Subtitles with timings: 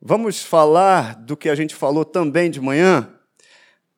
[0.00, 3.12] Vamos falar do que a gente falou também de manhã?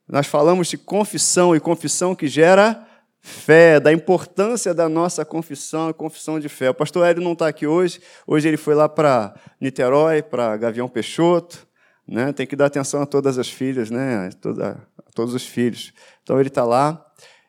[0.09, 2.87] Nós falamos de confissão e confissão que gera
[3.21, 6.71] fé, da importância da nossa confissão e confissão de fé.
[6.71, 10.89] O pastor Hélio não está aqui hoje, hoje ele foi lá para Niterói, para Gavião
[10.89, 11.69] Peixoto,
[12.09, 12.33] né?
[12.33, 14.31] tem que dar atenção a todas as filhas, né?
[14.31, 15.93] a todos os filhos.
[16.23, 17.05] Então ele está lá.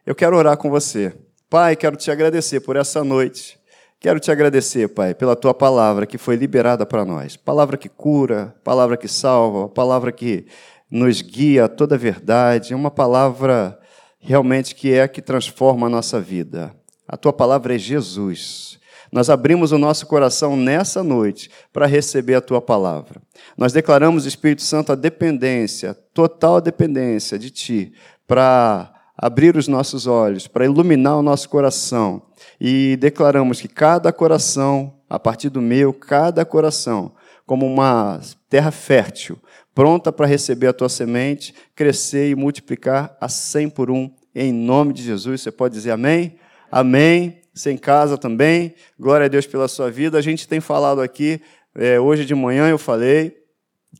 [0.05, 1.17] Eu quero orar com você.
[1.49, 3.60] Pai, quero te agradecer por essa noite.
[4.01, 7.37] Quero te agradecer, Pai, pela tua palavra que foi liberada para nós.
[7.37, 10.47] Palavra que cura, palavra que salva, palavra que
[10.89, 13.77] nos guia a toda a verdade, uma palavra
[14.19, 16.75] realmente que é a que transforma a nossa vida.
[17.07, 18.79] A tua palavra é Jesus.
[19.11, 23.21] Nós abrimos o nosso coração nessa noite para receber a tua palavra.
[23.55, 27.93] Nós declaramos, Espírito Santo, a dependência, total dependência de ti,
[28.25, 32.30] para abrir os nossos olhos, para iluminar o nosso coração.
[32.63, 37.11] E declaramos que cada coração, a partir do meu, cada coração,
[37.43, 39.39] como uma terra fértil,
[39.73, 44.93] pronta para receber a tua semente, crescer e multiplicar a cem por um, em nome
[44.93, 45.41] de Jesus.
[45.41, 46.35] Você pode dizer amém?
[46.71, 47.41] Amém.
[47.51, 48.75] Sem casa também.
[48.99, 50.19] Glória a Deus pela sua vida.
[50.19, 51.41] A gente tem falado aqui,
[51.73, 53.37] é, hoje de manhã eu falei,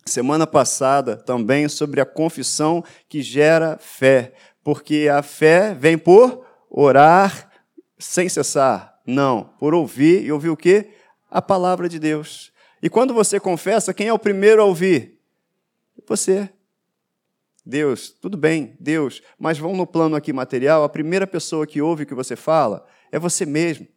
[0.05, 7.50] semana passada também, sobre a confissão que gera fé porque a fé vem por orar
[8.01, 8.99] sem cessar.
[9.05, 10.89] Não, por ouvir e ouvir o quê?
[11.29, 12.51] A palavra de Deus.
[12.81, 15.19] E quando você confessa, quem é o primeiro a ouvir?
[16.07, 16.49] Você.
[17.63, 22.03] Deus, tudo bem, Deus, mas vamos no plano aqui material, a primeira pessoa que ouve
[22.03, 23.87] o que você fala é você mesmo.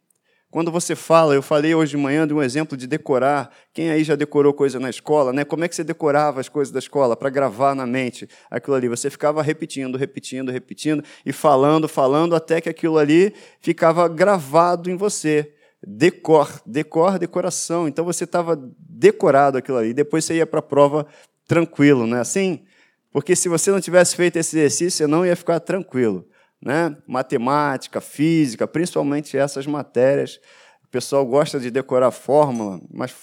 [0.55, 3.51] Quando você fala, eu falei hoje de manhã de um exemplo de decorar.
[3.73, 5.43] Quem aí já decorou coisa na escola, né?
[5.43, 8.87] Como é que você decorava as coisas da escola para gravar na mente aquilo ali?
[8.87, 14.95] Você ficava repetindo, repetindo, repetindo e falando, falando até que aquilo ali ficava gravado em
[14.95, 15.51] você.
[15.85, 17.85] Decor, decor, decoração.
[17.85, 19.93] Então você estava decorado aquilo ali.
[19.93, 21.05] Depois você ia para a prova
[21.45, 22.63] tranquilo, não é assim?
[23.11, 26.25] Porque se você não tivesse feito esse exercício, você não ia ficar tranquilo
[26.61, 26.95] né?
[27.07, 30.39] matemática, física, principalmente essas matérias.
[30.83, 33.13] O pessoal gosta de decorar fórmula, mas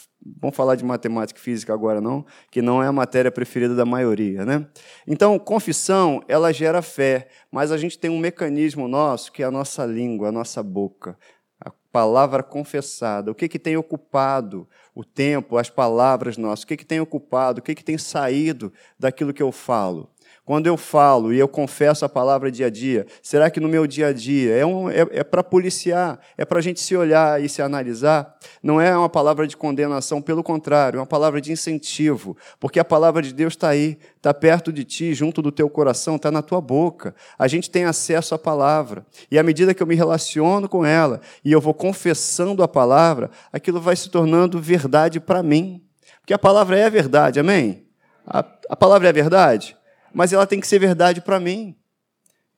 [0.40, 3.84] vamos falar de matemática e física agora não, que não é a matéria preferida da
[3.84, 4.66] maioria, né?
[5.06, 9.50] Então, confissão, ela gera fé, mas a gente tem um mecanismo nosso que é a
[9.50, 11.18] nossa língua, a nossa boca,
[11.60, 13.30] a palavra confessada.
[13.30, 16.64] O que que tem ocupado o tempo, as palavras nossas?
[16.64, 17.60] O que que tem ocupado?
[17.60, 20.11] O que que tem saído daquilo que eu falo?
[20.44, 23.86] Quando eu falo e eu confesso a palavra dia a dia, será que no meu
[23.86, 27.40] dia a dia é, um, é, é para policiar, é para a gente se olhar
[27.40, 28.36] e se analisar?
[28.60, 32.84] Não é uma palavra de condenação, pelo contrário, é uma palavra de incentivo, porque a
[32.84, 36.42] palavra de Deus está aí, está perto de ti, junto do teu coração, está na
[36.42, 37.14] tua boca.
[37.38, 41.20] A gente tem acesso à palavra, e à medida que eu me relaciono com ela
[41.44, 45.84] e eu vou confessando a palavra, aquilo vai se tornando verdade para mim,
[46.20, 47.86] porque a palavra é a verdade, amém?
[48.26, 49.76] A, a palavra é a verdade?
[50.12, 51.76] Mas ela tem que ser verdade para mim.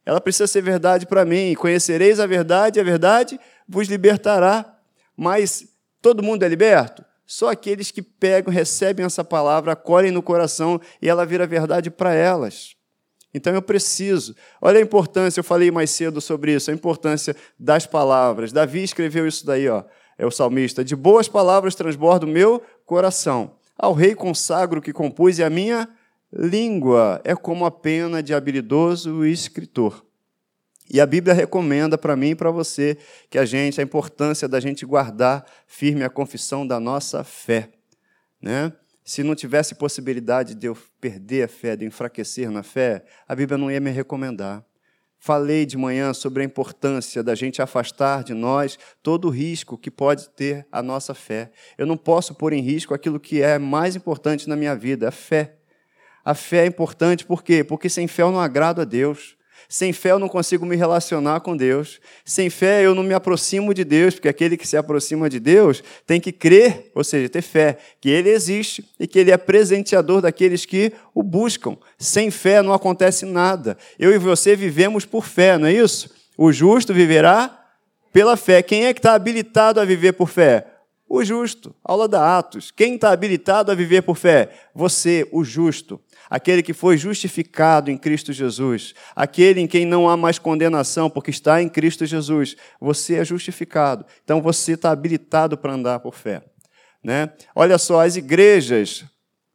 [0.06, 1.54] Ela precisa ser verdade para mim.
[1.54, 4.76] Conhecereis a verdade, e a verdade vos libertará.
[5.16, 5.66] Mas
[6.02, 7.04] todo mundo é liberto?
[7.26, 12.12] Só aqueles que pegam, recebem essa palavra, acolhem no coração e ela vira verdade para
[12.12, 12.76] elas.
[13.32, 14.36] Então eu preciso.
[14.60, 18.52] Olha a importância, eu falei mais cedo sobre isso, a importância das palavras.
[18.52, 19.84] Davi escreveu isso daí, ó.
[20.16, 20.84] É o salmista.
[20.84, 23.56] De boas palavras transborda o meu coração.
[23.76, 25.88] Ao rei consagro que compus e a minha
[26.36, 30.04] Língua é como a pena de habilidoso escritor.
[30.90, 32.98] E a Bíblia recomenda para mim e para você
[33.30, 37.70] que a gente, a importância da gente guardar firme a confissão da nossa fé.
[38.42, 38.72] Né?
[39.04, 43.56] Se não tivesse possibilidade de eu perder a fé, de enfraquecer na fé, a Bíblia
[43.56, 44.64] não ia me recomendar.
[45.16, 49.90] Falei de manhã sobre a importância da gente afastar de nós todo o risco que
[49.90, 51.52] pode ter a nossa fé.
[51.78, 55.12] Eu não posso pôr em risco aquilo que é mais importante na minha vida, a
[55.12, 55.58] fé.
[56.24, 57.62] A fé é importante por quê?
[57.62, 59.36] Porque sem fé eu não agrado a Deus.
[59.68, 62.00] Sem fé eu não consigo me relacionar com Deus.
[62.24, 65.82] Sem fé eu não me aproximo de Deus, porque aquele que se aproxima de Deus
[66.06, 70.20] tem que crer, ou seja, ter fé, que Ele existe e que Ele é presenteador
[70.20, 71.76] daqueles que o buscam.
[71.98, 73.76] Sem fé não acontece nada.
[73.98, 76.10] Eu e você vivemos por fé, não é isso?
[76.36, 77.60] O justo viverá
[78.12, 78.62] pela fé.
[78.62, 80.66] Quem é que está habilitado a viver por fé?
[81.08, 81.74] O justo.
[81.84, 82.70] Aula da Atos.
[82.70, 84.50] Quem está habilitado a viver por fé?
[84.74, 90.16] Você, o justo aquele que foi justificado em Cristo Jesus, aquele em quem não há
[90.16, 94.04] mais condenação, porque está em Cristo Jesus, você é justificado.
[94.24, 96.42] Então você está habilitado para andar por fé.
[97.02, 97.30] Né?
[97.54, 99.04] Olha só, as igrejas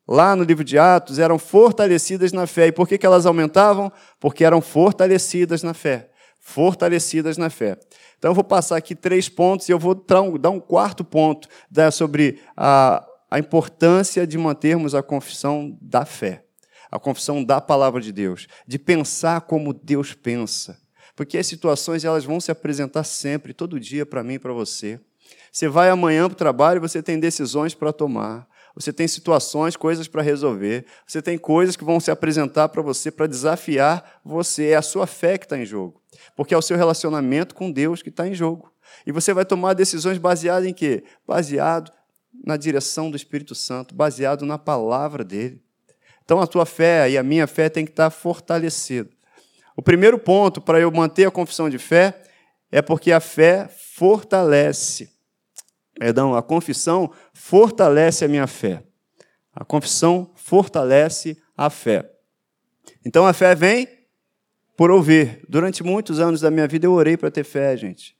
[0.07, 2.67] lá no livro de Atos eram fortalecidas na fé.
[2.67, 3.91] E por que, que elas aumentavam?
[4.19, 6.09] Porque eram fortalecidas na fé.
[6.39, 7.77] Fortalecidas na fé.
[8.17, 11.89] Então eu vou passar aqui três pontos e eu vou dar um, quarto ponto né,
[11.89, 16.43] sobre a a importância de mantermos a confissão da fé,
[16.91, 20.79] a confissão da palavra de Deus, de pensar como Deus pensa.
[21.15, 24.99] Porque as situações elas vão se apresentar sempre, todo dia, para mim e para você.
[25.51, 28.47] Você vai amanhã para o trabalho e você tem decisões para tomar.
[28.75, 30.85] Você tem situações, coisas para resolver.
[31.05, 34.67] Você tem coisas que vão se apresentar para você para desafiar você.
[34.67, 36.01] É a sua fé que está em jogo.
[36.35, 38.71] Porque é o seu relacionamento com Deus que está em jogo.
[39.05, 41.03] E você vai tomar decisões baseadas em quê?
[41.27, 41.91] Baseado
[42.45, 45.61] na direção do Espírito Santo, baseado na palavra dele.
[46.29, 49.09] Então a tua fé e a minha fé tem que estar fortalecida.
[49.75, 52.21] O primeiro ponto para eu manter a confissão de fé
[52.71, 55.09] é porque a fé fortalece.
[55.97, 58.83] Perdão, a confissão fortalece a minha fé.
[59.51, 62.07] A confissão fortalece a fé.
[63.03, 63.87] Então a fé vem
[64.77, 65.43] por ouvir.
[65.49, 68.15] Durante muitos anos da minha vida eu orei para ter fé, gente.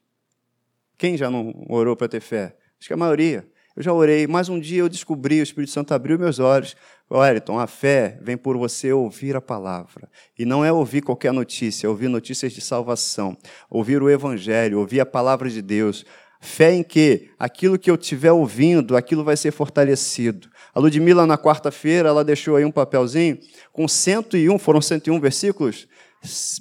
[0.98, 2.58] Quem já não orou para ter fé?
[2.80, 3.48] Acho que a maioria.
[3.76, 6.76] Eu já orei, mas um dia eu descobri, o Espírito Santo abriu meus olhos.
[7.12, 10.10] Wellington, a fé vem por você ouvir a palavra.
[10.38, 13.36] E não é ouvir qualquer notícia, é ouvir notícias de salvação,
[13.70, 16.06] ouvir o Evangelho, ouvir a palavra de Deus.
[16.40, 20.48] Fé em que aquilo que eu estiver ouvindo, aquilo vai ser fortalecido.
[20.74, 23.40] A Ludmilla, na quarta-feira, ela deixou aí um papelzinho
[23.74, 25.88] com 101, foram 101 versículos?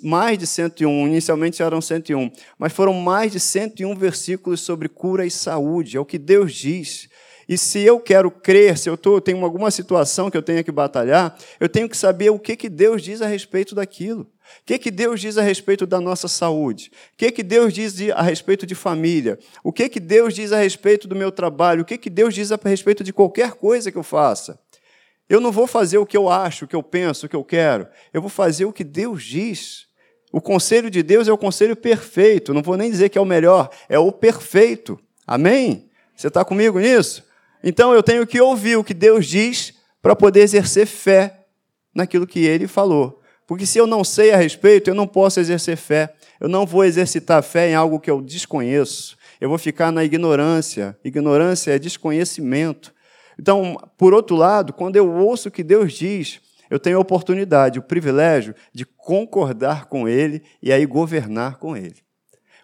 [0.02, 5.30] mais de 101, inicialmente eram 101, mas foram mais de 101 versículos sobre cura e
[5.30, 7.08] saúde, é o que Deus diz.
[7.48, 10.70] E se eu quero crer, se eu tô, tenho alguma situação que eu tenho que
[10.70, 14.20] batalhar, eu tenho que saber o que, que Deus diz a respeito daquilo.
[14.20, 16.90] O que, que Deus diz a respeito da nossa saúde?
[17.14, 19.38] O que, que Deus diz a respeito de família?
[19.64, 21.82] O que, que Deus diz a respeito do meu trabalho?
[21.82, 24.60] O que, que Deus diz a respeito de qualquer coisa que eu faça?
[25.26, 27.44] Eu não vou fazer o que eu acho, o que eu penso, o que eu
[27.44, 27.86] quero.
[28.12, 29.86] Eu vou fazer o que Deus diz.
[30.30, 32.52] O conselho de Deus é o conselho perfeito.
[32.52, 35.00] Não vou nem dizer que é o melhor, é o perfeito.
[35.26, 35.88] Amém?
[36.14, 37.27] Você está comigo nisso?
[37.62, 41.46] Então eu tenho que ouvir o que Deus diz para poder exercer fé
[41.94, 43.20] naquilo que ele falou.
[43.46, 46.14] Porque se eu não sei a respeito, eu não posso exercer fé.
[46.38, 49.16] Eu não vou exercitar fé em algo que eu desconheço.
[49.40, 50.96] Eu vou ficar na ignorância.
[51.02, 52.94] Ignorância é desconhecimento.
[53.38, 57.78] Então, por outro lado, quando eu ouço o que Deus diz, eu tenho a oportunidade,
[57.78, 61.96] o privilégio de concordar com Ele e aí governar com Ele.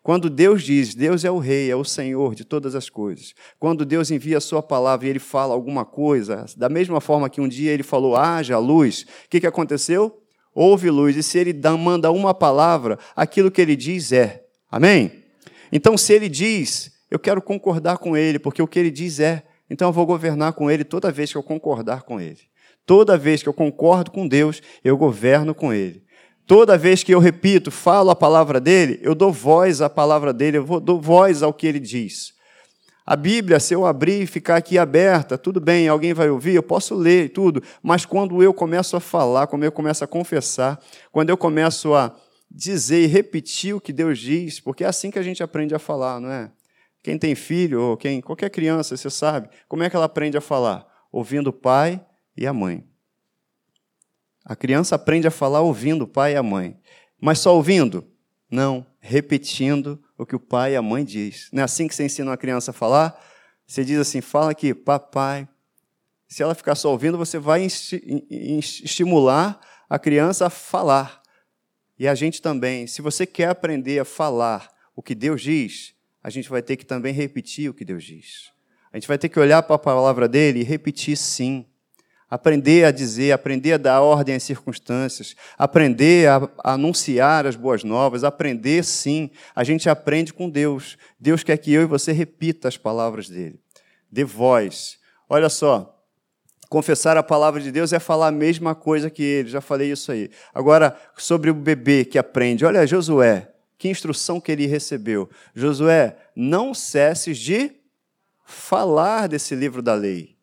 [0.04, 3.32] Quando Deus diz, Deus é o Rei, é o Senhor de todas as coisas.
[3.58, 7.40] Quando Deus envia a Sua palavra e Ele fala alguma coisa, da mesma forma que
[7.40, 10.20] um dia Ele falou, haja luz, o que, que aconteceu?
[10.54, 14.44] Houve luz, e se Ele manda uma palavra, aquilo que Ele diz é.
[14.70, 15.24] Amém?
[15.72, 19.42] Então, se Ele diz, eu quero concordar com Ele, porque o que Ele diz é.
[19.70, 22.40] Então eu vou governar com Ele toda vez que eu concordar com Ele.
[22.84, 26.03] Toda vez que eu concordo com Deus, eu governo com Ele.
[26.46, 30.58] Toda vez que eu repito, falo a palavra dele, eu dou voz à palavra dele,
[30.58, 32.35] eu dou voz ao que ele diz.
[33.06, 36.62] A Bíblia, se eu abrir e ficar aqui aberta, tudo bem, alguém vai ouvir, eu
[36.62, 40.81] posso ler tudo, mas quando eu começo a falar, quando eu começo a confessar,
[41.12, 42.14] quando eu começo a
[42.50, 45.79] dizer e repetir o que Deus diz, porque é assim que a gente aprende a
[45.79, 46.50] falar, não é?
[47.02, 50.40] Quem tem filho, ou quem, qualquer criança, você sabe, como é que ela aprende a
[50.40, 50.87] falar?
[51.12, 52.02] Ouvindo o pai
[52.35, 52.85] e a mãe.
[54.44, 56.76] A criança aprende a falar ouvindo o pai e a mãe.
[57.20, 58.06] Mas só ouvindo?
[58.50, 61.49] Não, repetindo o que o pai e a mãe diz.
[61.52, 63.19] Não é assim que você ensina uma criança a falar?
[63.67, 65.49] Você diz assim, fala aqui, papai.
[66.29, 67.67] Se ela ficar só ouvindo, você vai
[68.31, 71.23] estimular a criança a falar.
[71.99, 76.30] E a gente também, se você quer aprender a falar o que Deus diz, a
[76.30, 78.50] gente vai ter que também repetir o que Deus diz.
[78.92, 81.66] A gente vai ter que olhar para a palavra dele e repetir sim.
[82.35, 88.25] Aprender a dizer, aprender a dar ordem às circunstâncias, aprender a, anunciar as boas novas,
[88.25, 89.31] aprender sim.
[89.55, 90.99] A gente aprende com Deus.
[91.21, 93.61] Deus quer que eu e você repita as palavras dele.
[94.11, 94.99] Dê voz.
[95.29, 95.97] Olha só,
[96.69, 100.11] confessar a palavra de Deus é falar a mesma coisa que ele, já falei isso
[100.11, 100.29] aí.
[100.53, 103.49] Agora, sobre o bebê que aprende, olha, Josué,
[103.79, 105.31] que instrução que ele recebeu?
[105.55, 107.71] Josué, não cesses de
[108.45, 110.34] falar desse livro da lei.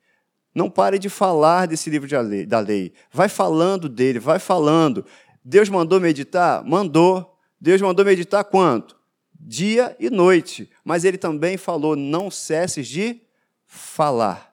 [0.53, 2.10] Não pare de falar desse livro
[2.48, 2.93] da lei.
[3.12, 5.05] Vai falando dele, vai falando.
[5.43, 6.63] Deus mandou meditar?
[6.63, 7.38] Mandou.
[7.60, 8.98] Deus mandou meditar quanto?
[9.39, 10.70] Dia e noite.
[10.84, 13.22] Mas ele também falou: não cesses de
[13.65, 14.51] falar.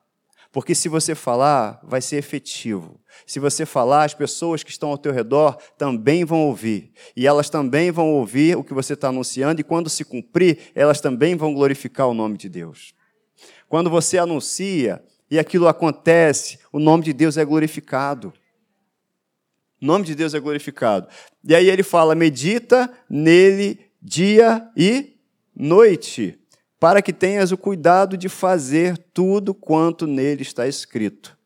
[0.50, 2.98] Porque se você falar, vai ser efetivo.
[3.26, 6.92] Se você falar, as pessoas que estão ao teu redor também vão ouvir.
[7.14, 11.00] E elas também vão ouvir o que você está anunciando, e quando se cumprir, elas
[11.00, 12.94] também vão glorificar o nome de Deus.
[13.68, 18.32] Quando você anuncia e aquilo acontece, o nome de Deus é glorificado.
[19.80, 21.08] O nome de Deus é glorificado.
[21.44, 25.16] E aí ele fala: medita nele dia e
[25.54, 26.38] noite.
[26.80, 31.36] para que tenhas o cuidado de fazer tudo quanto nele está escrito.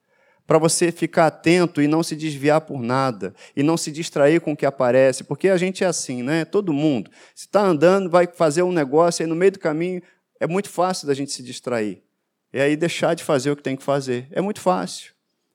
[0.47, 4.53] Para você ficar atento e não se desviar por nada, e não se distrair com
[4.53, 6.45] o que aparece, porque a gente é assim, né?
[6.45, 7.11] Todo mundo.
[7.35, 10.03] Se está andando, vai fazer um negócio, e no meio do caminho
[10.39, 12.03] é muito fácil da gente se distrair.
[12.53, 14.29] E aí deixar de fazer o que tem que fazer.
[14.31, 15.13] É muito fácil.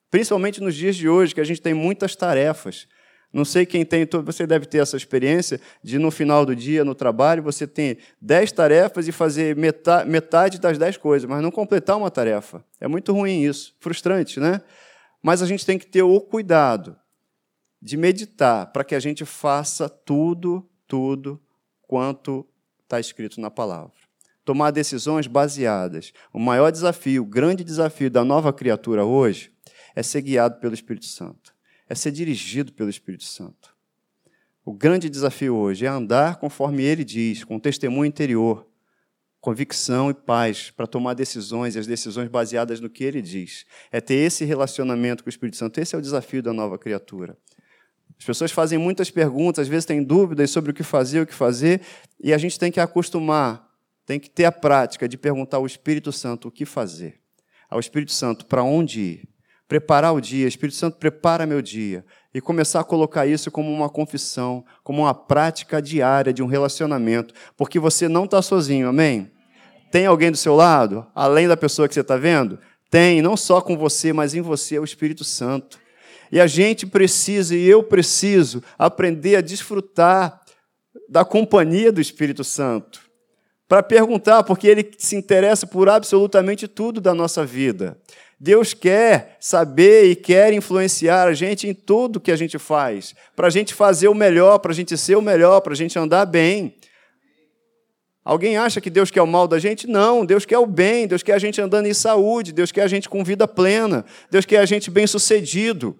[0.09, 2.87] Principalmente nos dias de hoje, que a gente tem muitas tarefas.
[3.31, 6.95] Não sei quem tem, você deve ter essa experiência de no final do dia, no
[6.95, 12.09] trabalho, você tem dez tarefas e fazer metade das dez coisas, mas não completar uma
[12.09, 12.63] tarefa.
[12.79, 14.61] É muito ruim isso, frustrante, né?
[15.21, 16.97] Mas a gente tem que ter o cuidado
[17.81, 21.39] de meditar para que a gente faça tudo, tudo
[21.81, 22.47] quanto
[22.83, 24.06] está escrito na palavra.
[24.47, 26.13] Tomar decisões baseadas.
[26.31, 29.51] O maior desafio, o grande desafio da nova criatura hoje
[29.93, 31.57] é ser guiado pelo Espírito Santo
[31.89, 33.75] é ser dirigido pelo Espírito Santo.
[34.65, 38.67] O grande desafio hoje é andar conforme ele diz, com testemunho interior,
[39.39, 43.65] convicção e paz para tomar decisões, e as decisões baseadas no que ele diz.
[43.91, 45.79] É ter esse relacionamento com o Espírito Santo.
[45.79, 47.37] Esse é o desafio da nova criatura.
[48.19, 51.33] As pessoas fazem muitas perguntas, às vezes têm dúvidas sobre o que fazer, o que
[51.33, 51.81] fazer,
[52.21, 53.66] e a gente tem que acostumar,
[54.07, 57.19] tem que ter a prática de perguntar ao Espírito Santo o que fazer.
[57.69, 59.29] Ao Espírito Santo para onde ir
[59.67, 63.89] preparar o dia, Espírito Santo, prepara meu dia, e começar a colocar isso como uma
[63.89, 69.29] confissão, como uma prática diária de um relacionamento, porque você não está sozinho, amém?
[69.91, 72.59] Tem alguém do seu lado, além da pessoa que você está vendo?
[72.89, 75.77] Tem, não só com você, mas em você é o Espírito Santo.
[76.31, 80.41] E a gente precisa, e eu preciso, aprender a desfrutar
[81.09, 83.06] da companhia do Espírito Santo.
[83.67, 87.97] Para perguntar, porque ele se interessa por absolutamente tudo da nossa vida.
[88.39, 93.47] Deus quer saber e quer influenciar a gente em tudo que a gente faz, para
[93.47, 96.25] a gente fazer o melhor, para a gente ser o melhor, para a gente andar
[96.25, 96.75] bem.
[98.23, 99.87] Alguém acha que Deus quer o mal da gente?
[99.87, 102.87] Não, Deus quer o bem, Deus quer a gente andando em saúde, Deus quer a
[102.87, 105.97] gente com vida plena, Deus quer a gente bem-sucedido,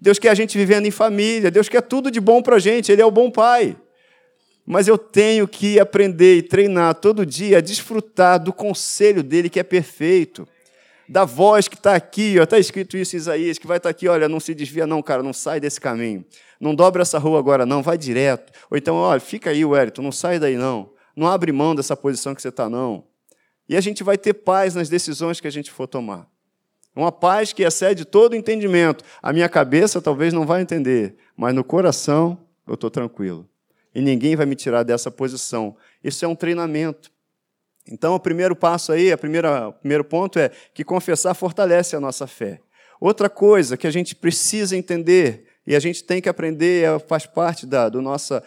[0.00, 2.92] Deus quer a gente vivendo em família, Deus quer tudo de bom para a gente,
[2.92, 3.76] Ele é o bom Pai.
[4.70, 9.58] Mas eu tenho que aprender e treinar todo dia a desfrutar do conselho dele que
[9.58, 10.46] é perfeito
[11.08, 14.06] da voz que está aqui, está escrito isso em Isaías, que vai estar tá aqui,
[14.06, 16.24] olha, não se desvia não, cara, não sai desse caminho.
[16.60, 18.52] Não dobra essa rua agora não, vai direto.
[18.70, 20.90] Ou então, olha, fica aí, Wellington, não sai daí não.
[21.16, 23.02] Não abre mão dessa posição que você está não.
[23.68, 26.28] E a gente vai ter paz nas decisões que a gente for tomar.
[26.94, 29.04] Uma paz que excede todo entendimento.
[29.20, 33.50] A minha cabeça talvez não vai entender, mas no coração eu estou tranquilo.
[33.94, 35.76] E ninguém vai me tirar dessa posição.
[36.02, 37.10] Isso é um treinamento.
[37.90, 42.00] Então, o primeiro passo aí, a primeira, o primeiro ponto é que confessar fortalece a
[42.00, 42.60] nossa fé.
[43.00, 47.26] Outra coisa que a gente precisa entender e a gente tem que aprender, é, faz
[47.26, 48.42] parte da, do nossa,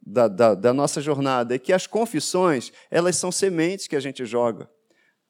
[0.00, 4.24] da, da, da nossa jornada, é que as confissões, elas são sementes que a gente
[4.24, 4.68] joga.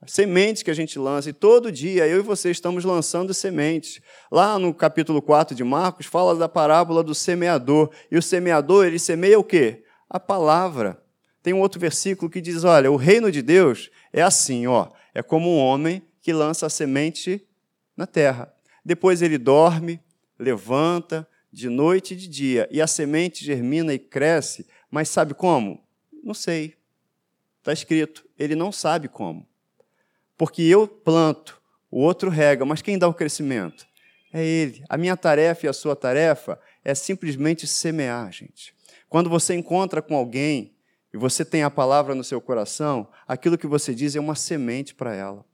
[0.06, 4.00] Sementes que a gente lança, e todo dia eu e você estamos lançando sementes.
[4.30, 7.90] Lá no capítulo 4 de Marcos, fala da parábola do semeador.
[8.10, 9.84] E o semeador, ele semeia o quê?
[10.08, 11.02] A palavra.
[11.42, 15.22] Tem um outro versículo que diz: olha, o reino de Deus é assim, ó, é
[15.22, 17.44] como um homem que lança a semente
[17.96, 18.54] na terra.
[18.84, 20.00] Depois ele dorme,
[20.38, 25.82] levanta, de noite e de dia, e a semente germina e cresce, mas sabe como?
[26.22, 26.76] Não sei.
[27.58, 29.47] Está escrito, ele não sabe como.
[30.38, 33.86] Porque eu planto, o outro rega, mas quem dá o crescimento?
[34.32, 34.84] É ele.
[34.88, 38.72] A minha tarefa e a sua tarefa é simplesmente semear, gente.
[39.08, 40.74] Quando você encontra com alguém
[41.12, 44.94] e você tem a palavra no seu coração, aquilo que você diz é uma semente
[44.94, 45.44] para ela.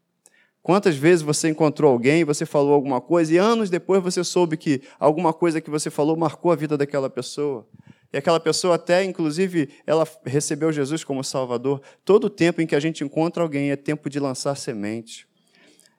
[0.62, 4.82] Quantas vezes você encontrou alguém, você falou alguma coisa e anos depois você soube que
[4.98, 7.66] alguma coisa que você falou marcou a vida daquela pessoa?
[8.14, 11.82] E aquela pessoa até, inclusive, ela recebeu Jesus como Salvador.
[12.04, 15.26] Todo tempo em que a gente encontra alguém é tempo de lançar semente.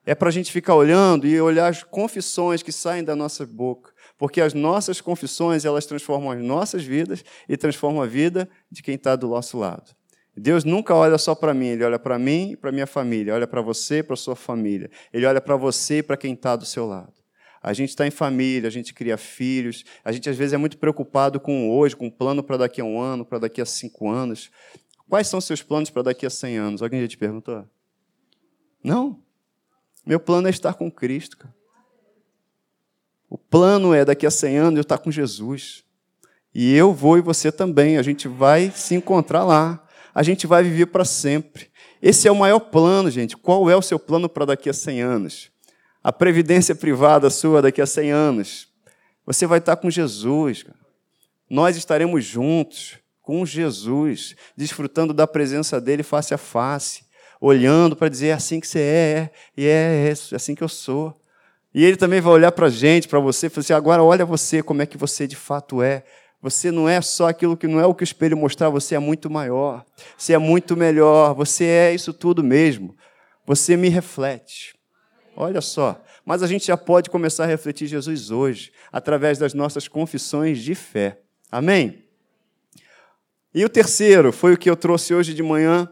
[0.05, 3.93] É para a gente ficar olhando e olhar as confissões que saem da nossa boca
[4.17, 8.95] porque as nossas confissões elas transformam as nossas vidas e transformam a vida de quem
[8.95, 9.93] está do nosso lado.
[10.37, 13.45] Deus nunca olha só para mim, Ele olha para mim e para minha família, olha
[13.45, 16.65] para você e para sua família, Ele olha para você e para quem está do
[16.65, 17.24] seu lado.
[17.65, 20.77] A gente está em família, a gente cria filhos, a gente às vezes é muito
[20.77, 24.07] preocupado com hoje, com o plano para daqui a um ano, para daqui a cinco
[24.07, 24.51] anos.
[25.09, 26.83] Quais são seus planos para daqui a cem anos?
[26.83, 27.65] Alguém já te perguntou?
[28.83, 29.19] Não.
[30.05, 31.37] Meu plano é estar com Cristo.
[31.37, 31.55] Cara.
[33.27, 35.83] O plano é daqui a 100 anos eu estar com Jesus.
[36.53, 37.97] E eu vou e você também.
[37.97, 39.83] A gente vai se encontrar lá.
[40.13, 41.69] A gente vai viver para sempre.
[41.99, 43.35] Esse é o maior plano, gente.
[43.35, 45.54] Qual é o seu plano para daqui a 100 anos?
[46.05, 48.67] A previdência privada sua daqui a 100 anos.
[49.25, 50.63] Você vai estar com Jesus.
[51.49, 57.03] Nós estaremos juntos com Jesus, desfrutando da presença dele face a face.
[57.41, 60.69] olhando para dizer é assim que você é, e é, é, é assim que eu
[60.69, 61.11] sou.
[61.73, 64.23] E ele também vai olhar para a gente, para você, e falar assim: agora olha
[64.23, 66.03] você, como é que você de fato é.
[66.39, 68.99] Você não é só aquilo que não é o que o espelho mostrar, você é
[68.99, 69.83] muito maior,
[70.15, 72.95] você é muito melhor, você é isso tudo mesmo.
[73.47, 74.75] Você me reflete.
[75.35, 76.01] Olha só.
[76.23, 80.73] Mas a gente já pode começar a refletir Jesus hoje, através das nossas confissões de
[80.73, 81.19] fé.
[81.51, 82.03] Amém?
[83.53, 85.89] E o terceiro, foi o que eu trouxe hoje de manhã,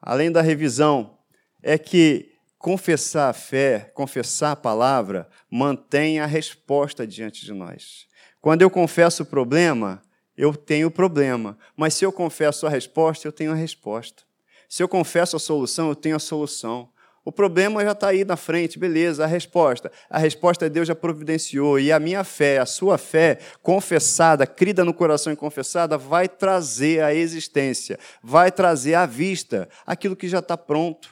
[0.00, 1.18] além da revisão,
[1.62, 8.06] é que confessar a fé, confessar a palavra, mantém a resposta diante de nós.
[8.40, 10.02] Quando eu confesso o problema,
[10.36, 11.58] eu tenho o problema.
[11.76, 14.22] Mas se eu confesso a resposta, eu tenho a resposta.
[14.68, 16.90] Se eu confesso a solução, eu tenho a solução.
[17.24, 19.92] O problema já está aí na frente, beleza, a resposta.
[20.08, 21.78] A resposta é Deus já providenciou.
[21.78, 27.02] E a minha fé, a sua fé, confessada, crida no coração e confessada, vai trazer
[27.02, 31.10] a existência, vai trazer à vista aquilo que já está pronto.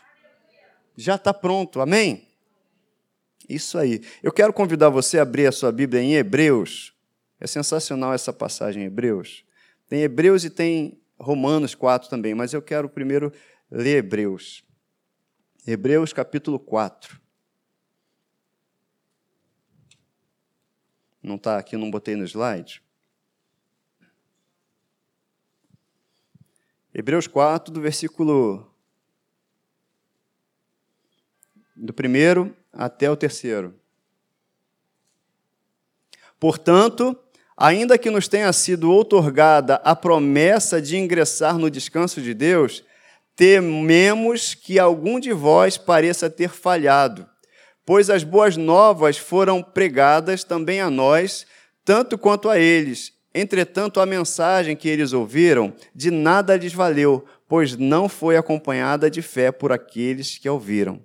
[0.96, 2.26] Já está pronto, amém?
[3.48, 4.00] Isso aí.
[4.22, 6.94] Eu quero convidar você a abrir a sua Bíblia em Hebreus.
[7.38, 9.44] É sensacional essa passagem em Hebreus.
[9.88, 13.32] Tem Hebreus e tem Romanos 4 também, mas eu quero primeiro
[13.70, 14.64] ler Hebreus.
[15.68, 17.20] Hebreus capítulo 4.
[21.20, 22.80] Não está aqui, não botei no slide.
[26.94, 28.72] Hebreus 4, do versículo
[31.74, 33.74] do primeiro até o terceiro.
[36.38, 37.18] Portanto,
[37.56, 42.84] ainda que nos tenha sido outorgada a promessa de ingressar no descanso de Deus,
[43.36, 47.28] tememos que algum de vós pareça ter falhado,
[47.84, 51.46] pois as boas novas foram pregadas também a nós,
[51.84, 53.12] tanto quanto a eles.
[53.34, 59.20] Entretanto, a mensagem que eles ouviram de nada lhes valeu, pois não foi acompanhada de
[59.20, 61.02] fé por aqueles que a ouviram.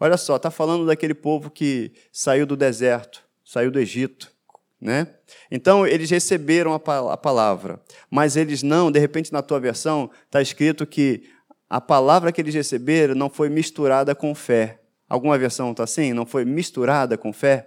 [0.00, 4.32] Olha só, está falando daquele povo que saiu do deserto, saiu do Egito,
[4.80, 5.06] né?
[5.50, 10.86] Então, eles receberam a palavra, mas eles não, de repente na tua versão está escrito
[10.86, 11.28] que
[11.74, 14.78] a palavra que eles receberam não foi misturada com fé.
[15.08, 16.12] Alguma versão está assim?
[16.12, 17.66] Não foi misturada com fé?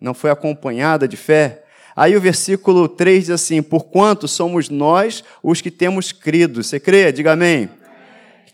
[0.00, 1.64] Não foi acompanhada de fé?
[1.96, 6.62] Aí o versículo 3 diz assim: Porquanto somos nós os que temos crido.
[6.62, 7.10] Você crê?
[7.10, 7.68] Diga amém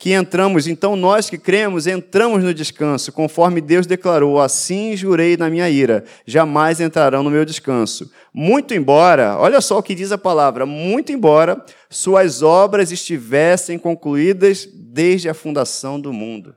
[0.03, 5.49] que entramos, então nós que cremos, entramos no descanso, conforme Deus declarou: Assim jurei na
[5.49, 8.11] minha ira, jamais entrarão no meu descanso.
[8.35, 14.69] Muito embora, olha só o que diz a palavra, muito embora suas obras estivessem concluídas
[14.75, 16.53] desde a fundação do mundo.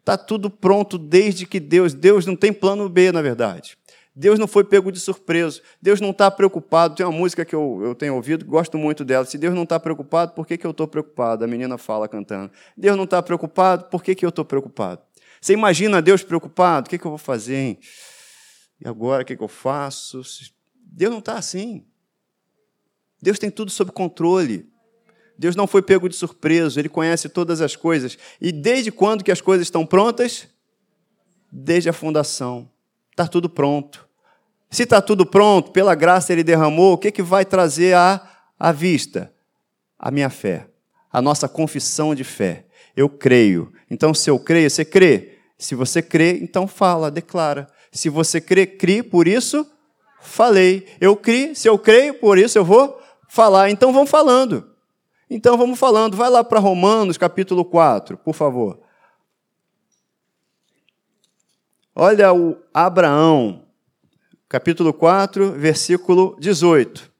[0.00, 3.78] Está tudo pronto desde que Deus, Deus não tem plano B, na verdade.
[4.14, 5.60] Deus não foi pego de surpresa.
[5.80, 6.96] Deus não está preocupado.
[6.96, 9.24] Tem uma música que eu, eu tenho ouvido, gosto muito dela.
[9.24, 11.44] Se Deus não está preocupado, por que, que eu estou preocupado?
[11.44, 12.50] A menina fala cantando.
[12.76, 15.00] Deus não está preocupado, por que, que eu estou preocupado?
[15.40, 16.86] Você imagina Deus preocupado?
[16.86, 17.56] O que, que eu vou fazer?
[17.56, 17.78] Hein?
[18.80, 20.20] E agora, o que, que eu faço?
[20.74, 21.86] Deus não está assim.
[23.22, 24.68] Deus tem tudo sob controle.
[25.38, 28.18] Deus não foi pego de surpresa, Ele conhece todas as coisas.
[28.40, 30.48] E desde quando que as coisas estão prontas?
[31.50, 32.70] Desde a fundação.
[33.20, 34.08] Está tudo pronto.
[34.70, 38.18] Se está tudo pronto, pela graça ele derramou, o que, que vai trazer à,
[38.58, 39.30] à vista?
[39.98, 40.68] A minha fé,
[41.12, 42.64] a nossa confissão de fé.
[42.96, 43.70] Eu creio.
[43.90, 45.38] Então, se eu creio, você crê.
[45.58, 47.66] Se você crê, então fala, declara.
[47.92, 49.70] Se você crê, crie, por isso
[50.22, 50.86] falei.
[50.98, 53.68] Eu criei, se eu creio, por isso eu vou falar.
[53.68, 54.66] Então vamos falando.
[55.28, 56.16] Então vamos falando.
[56.16, 58.79] Vai lá para Romanos, capítulo 4, por favor.
[62.02, 63.66] Olha o Abraão,
[64.48, 67.12] capítulo 4, versículo 18.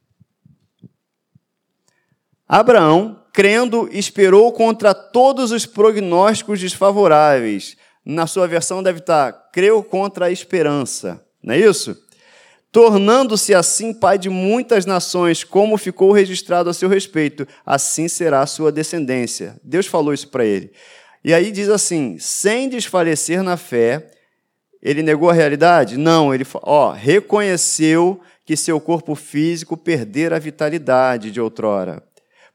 [2.49, 7.77] Abraão, crendo, esperou contra todos os prognósticos desfavoráveis.
[8.03, 11.23] Na sua versão deve estar, creu contra a esperança.
[11.43, 11.95] Não é isso?
[12.73, 18.47] Tornando-se assim pai de muitas nações, como ficou registrado a seu respeito, assim será a
[18.47, 19.61] sua descendência.
[19.62, 20.73] Deus falou isso para ele.
[21.23, 24.11] E aí diz assim: sem desfalecer na fé,
[24.83, 25.97] ele negou a realidade?
[25.97, 32.03] Não, ele ó, reconheceu que seu corpo físico perdera a vitalidade de outrora,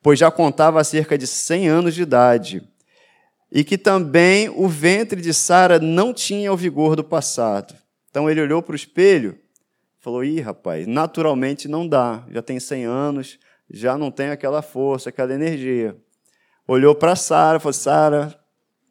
[0.02, 2.68] pois já contava cerca de 100 anos de idade,
[3.52, 7.76] e que também o ventre de Sara não tinha o vigor do passado.
[8.10, 9.38] Então ele olhou para o espelho,
[10.00, 12.26] falou: "Ih, rapaz, naturalmente não dá.
[12.30, 15.96] Já tem 100 anos, já não tem aquela força, aquela energia."
[16.68, 18.38] Olhou para Sara, falou: "Sara,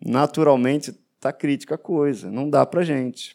[0.01, 3.35] naturalmente Está crítica a coisa, não dá para gente.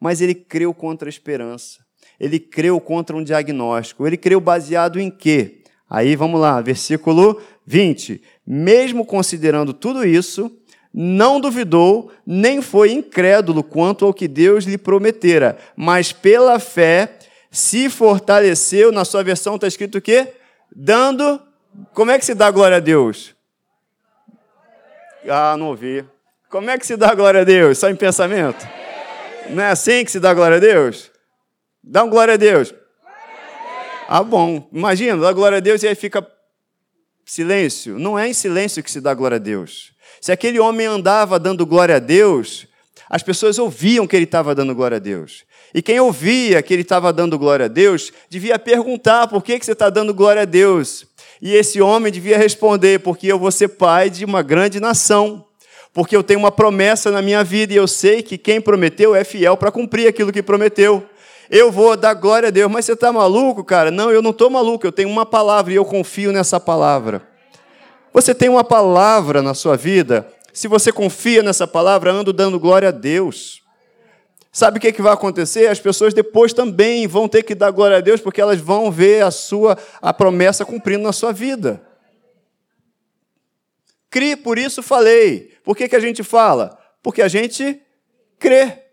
[0.00, 1.84] Mas ele creu contra a esperança.
[2.18, 4.06] Ele creu contra um diagnóstico.
[4.06, 5.62] Ele creu baseado em quê?
[5.86, 8.22] Aí vamos lá, versículo 20.
[8.46, 10.50] Mesmo considerando tudo isso,
[10.94, 17.18] não duvidou, nem foi incrédulo quanto ao que Deus lhe prometera, mas pela fé
[17.50, 18.90] se fortaleceu.
[18.90, 20.32] Na sua versão está escrito o quê?
[20.74, 21.38] Dando.
[21.92, 23.34] Como é que se dá glória a Deus?
[25.28, 26.02] Ah, não ouvi.
[26.50, 27.78] Como é que se dá glória a Deus?
[27.78, 28.66] Só em pensamento?
[29.50, 31.08] Não é assim que se dá glória a Deus?
[31.82, 32.74] Dá um glória a Deus.
[34.08, 34.68] Ah, bom.
[34.72, 36.26] Imagina, dá glória a Deus e aí fica
[37.24, 38.00] silêncio.
[38.00, 39.92] Não é em silêncio que se dá glória a Deus.
[40.20, 42.66] Se aquele homem andava dando glória a Deus,
[43.08, 45.44] as pessoas ouviam que ele estava dando glória a Deus.
[45.72, 49.64] E quem ouvia que ele estava dando glória a Deus, devia perguntar por que, que
[49.64, 51.06] você está dando glória a Deus.
[51.40, 55.46] E esse homem devia responder: porque eu vou ser pai de uma grande nação.
[55.92, 59.24] Porque eu tenho uma promessa na minha vida e eu sei que quem prometeu é
[59.24, 61.04] fiel para cumprir aquilo que prometeu
[61.50, 62.70] eu vou dar glória a Deus.
[62.70, 63.90] Mas você está maluco, cara?
[63.90, 67.22] Não, eu não estou maluco, eu tenho uma palavra e eu confio nessa palavra.
[68.14, 72.88] Você tem uma palavra na sua vida, se você confia nessa palavra, ando dando glória
[72.88, 73.60] a Deus.
[74.52, 75.68] Sabe o que, que vai acontecer?
[75.68, 79.22] As pessoas depois também vão ter que dar glória a Deus, porque elas vão ver
[79.22, 81.80] a sua a promessa cumprindo na sua vida.
[84.10, 85.56] Crie, por isso falei.
[85.64, 86.76] Por que, que a gente fala?
[87.02, 87.80] Porque a gente
[88.38, 88.90] crê.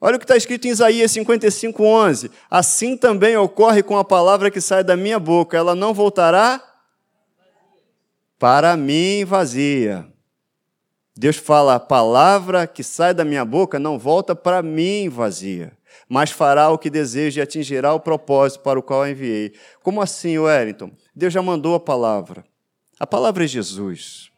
[0.00, 2.30] Olha o que está escrito em Isaías 55, 11.
[2.50, 6.62] Assim também ocorre com a palavra que sai da minha boca, ela não voltará
[8.38, 10.06] para mim vazia.
[11.16, 15.72] Deus fala: a palavra que sai da minha boca não volta para mim vazia,
[16.08, 19.52] mas fará o que deseja e atingirá o propósito para o qual a enviei.
[19.82, 20.92] Como assim, Wellington?
[21.14, 22.44] Deus já mandou a palavra.
[22.98, 24.30] A palavra é Jesus.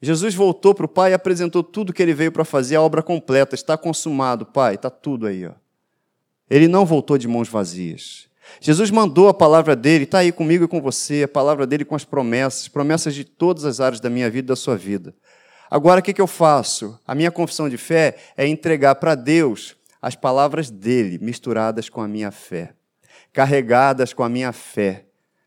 [0.00, 3.02] Jesus voltou para o Pai e apresentou tudo que ele veio para fazer, a obra
[3.02, 3.54] completa.
[3.54, 5.46] Está consumado, Pai, está tudo aí.
[5.46, 5.52] Ó.
[6.48, 8.28] Ele não voltou de mãos vazias.
[8.60, 11.94] Jesus mandou a palavra dele, está aí comigo e com você, a palavra dele com
[11.94, 15.14] as promessas, promessas de todas as áreas da minha vida e da sua vida.
[15.70, 16.98] Agora, o que, que eu faço?
[17.06, 22.06] A minha confissão de fé é entregar para Deus as palavras dele, misturadas com a
[22.06, 22.74] minha fé,
[23.32, 25.03] carregadas com a minha fé.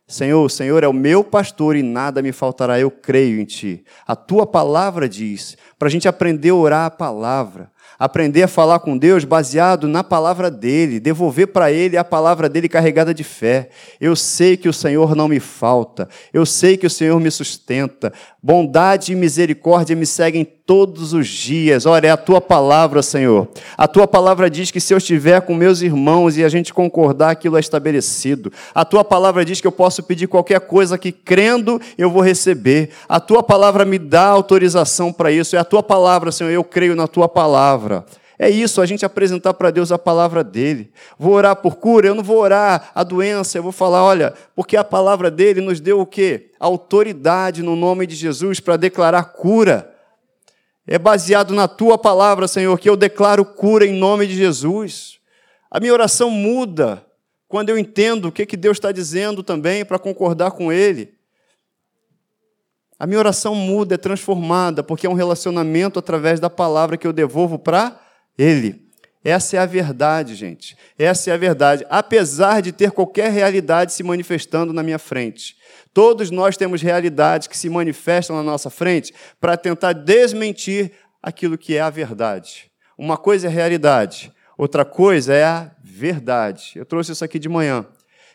[0.09, 3.83] Senhor, o Senhor é o meu pastor e nada me faltará, eu creio em Ti.
[4.07, 8.79] A Tua palavra diz, para a gente aprender a orar a palavra, aprender a falar
[8.79, 13.69] com Deus baseado na palavra dele, devolver para ele a palavra dele carregada de fé.
[13.99, 18.13] Eu sei que o Senhor não me falta, eu sei que o Senhor me sustenta.
[18.41, 21.85] Bondade e misericórdia me seguem todos os dias.
[21.85, 23.47] Olha, é a tua palavra, Senhor.
[23.77, 27.31] A tua palavra diz que se eu estiver com meus irmãos e a gente concordar,
[27.31, 28.51] aquilo é estabelecido.
[28.75, 32.89] A tua palavra diz que eu posso pedir qualquer coisa que crendo eu vou receber.
[33.07, 35.55] A tua palavra me dá autorização para isso.
[35.55, 36.51] É a tua palavra, Senhor.
[36.51, 38.05] Eu creio na tua palavra.
[38.37, 40.91] É isso, a gente apresentar para Deus a palavra dele.
[41.17, 44.77] Vou orar por cura, eu não vou orar a doença, eu vou falar, olha, porque
[44.77, 46.51] a palavra dele nos deu o quê?
[46.59, 49.96] Autoridade no nome de Jesus para declarar cura.
[50.87, 55.19] É baseado na tua palavra, Senhor, que eu declaro cura em nome de Jesus.
[55.69, 57.05] A minha oração muda
[57.47, 61.17] quando eu entendo o que, que Deus está dizendo também para concordar com Ele.
[62.99, 67.13] A minha oração muda, é transformada, porque é um relacionamento através da palavra que eu
[67.13, 67.99] devolvo para
[68.37, 68.87] ele.
[69.23, 70.75] Essa é a verdade, gente.
[70.97, 71.85] Essa é a verdade.
[71.89, 75.56] Apesar de ter qualquer realidade se manifestando na minha frente.
[75.97, 80.91] Todos nós temos realidades que se manifestam na nossa frente para tentar desmentir
[81.23, 82.69] aquilo que é a verdade.
[82.95, 86.73] Uma coisa é realidade, outra coisa é a verdade.
[86.75, 87.83] Eu trouxe isso aqui de manhã.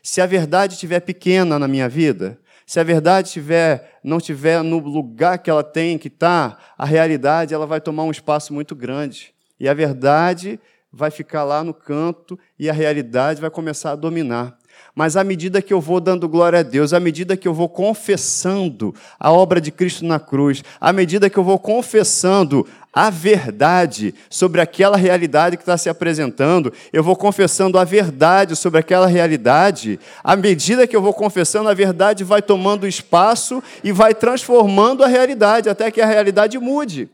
[0.02, 4.80] Se a verdade estiver pequena na minha vida, se a verdade tiver, não estiver no
[4.80, 8.74] lugar que ela tem que estar, tá, a realidade ela vai tomar um espaço muito
[8.74, 9.32] grande.
[9.60, 10.58] E a verdade
[10.92, 14.58] vai ficar lá no canto e a realidade vai começar a dominar.
[14.94, 17.68] Mas à medida que eu vou dando glória a Deus, à medida que eu vou
[17.68, 24.14] confessando a obra de Cristo na cruz, à medida que eu vou confessando a verdade
[24.28, 29.98] sobre aquela realidade que está se apresentando, eu vou confessando a verdade sobre aquela realidade,
[30.22, 35.06] à medida que eu vou confessando, a verdade vai tomando espaço e vai transformando a
[35.06, 37.08] realidade, até que a realidade mude.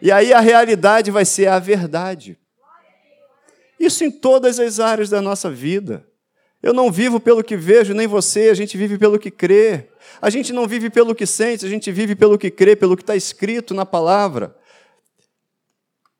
[0.00, 2.36] E aí a realidade vai ser a verdade.
[3.78, 6.04] Isso em todas as áreas da nossa vida.
[6.62, 9.88] Eu não vivo pelo que vejo, nem você, a gente vive pelo que crê.
[10.20, 13.02] A gente não vive pelo que sente, a gente vive pelo que crê, pelo que
[13.02, 14.56] está escrito na palavra.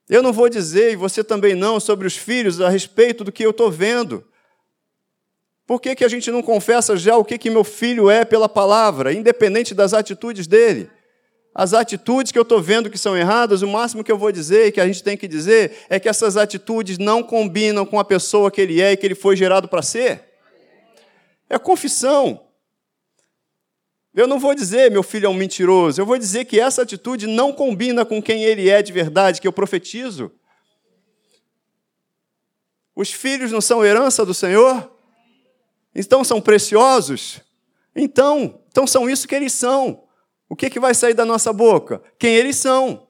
[0.08, 3.44] Eu não vou dizer, e você também não, sobre os filhos a respeito do que
[3.44, 4.24] eu estou vendo.
[5.64, 8.48] Por que, que a gente não confessa já o que, que meu filho é pela
[8.48, 10.90] palavra, independente das atitudes dele?
[11.54, 14.68] as atitudes que eu estou vendo que são erradas, o máximo que eu vou dizer
[14.68, 18.04] e que a gente tem que dizer é que essas atitudes não combinam com a
[18.04, 20.31] pessoa que ele é e que ele foi gerado para ser.
[21.52, 22.46] É confissão.
[24.14, 27.26] Eu não vou dizer meu filho é um mentiroso, eu vou dizer que essa atitude
[27.26, 30.32] não combina com quem ele é de verdade, que eu profetizo.
[32.96, 34.90] Os filhos não são herança do Senhor?
[35.94, 37.42] Então são preciosos?
[37.94, 40.04] Então, então são isso que eles são.
[40.48, 42.02] O que, que vai sair da nossa boca?
[42.18, 43.06] Quem eles são.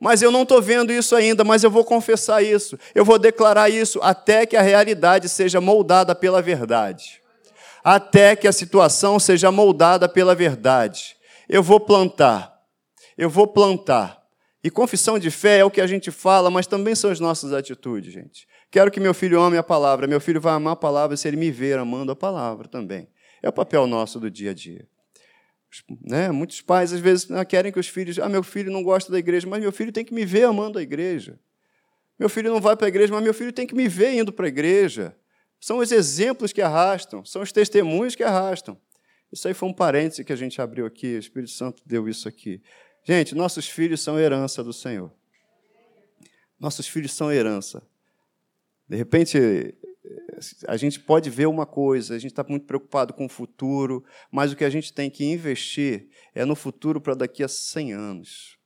[0.00, 3.68] Mas eu não estou vendo isso ainda, mas eu vou confessar isso, eu vou declarar
[3.68, 7.19] isso, até que a realidade seja moldada pela verdade.
[7.82, 11.16] Até que a situação seja moldada pela verdade.
[11.48, 12.60] Eu vou plantar,
[13.16, 14.20] eu vou plantar.
[14.62, 17.52] E confissão de fé é o que a gente fala, mas também são as nossas
[17.52, 18.46] atitudes, gente.
[18.70, 20.06] Quero que meu filho ame a palavra.
[20.06, 23.08] Meu filho vai amar a palavra se ele me ver amando a palavra também.
[23.42, 24.86] É o papel nosso do dia a dia.
[26.04, 26.30] Né?
[26.30, 28.18] Muitos pais, às vezes, né, querem que os filhos.
[28.18, 30.78] Ah, meu filho não gosta da igreja, mas meu filho tem que me ver amando
[30.78, 31.38] a igreja.
[32.18, 34.32] Meu filho não vai para a igreja, mas meu filho tem que me ver indo
[34.32, 35.16] para a igreja.
[35.60, 38.80] São os exemplos que arrastam, são os testemunhos que arrastam.
[39.30, 42.26] Isso aí foi um parêntese que a gente abriu aqui, o Espírito Santo deu isso
[42.26, 42.62] aqui.
[43.04, 45.12] Gente, nossos filhos são herança do Senhor.
[46.58, 47.82] Nossos filhos são herança.
[48.88, 49.38] De repente,
[50.66, 54.52] a gente pode ver uma coisa, a gente está muito preocupado com o futuro, mas
[54.52, 58.58] o que a gente tem que investir é no futuro para daqui a 100 anos.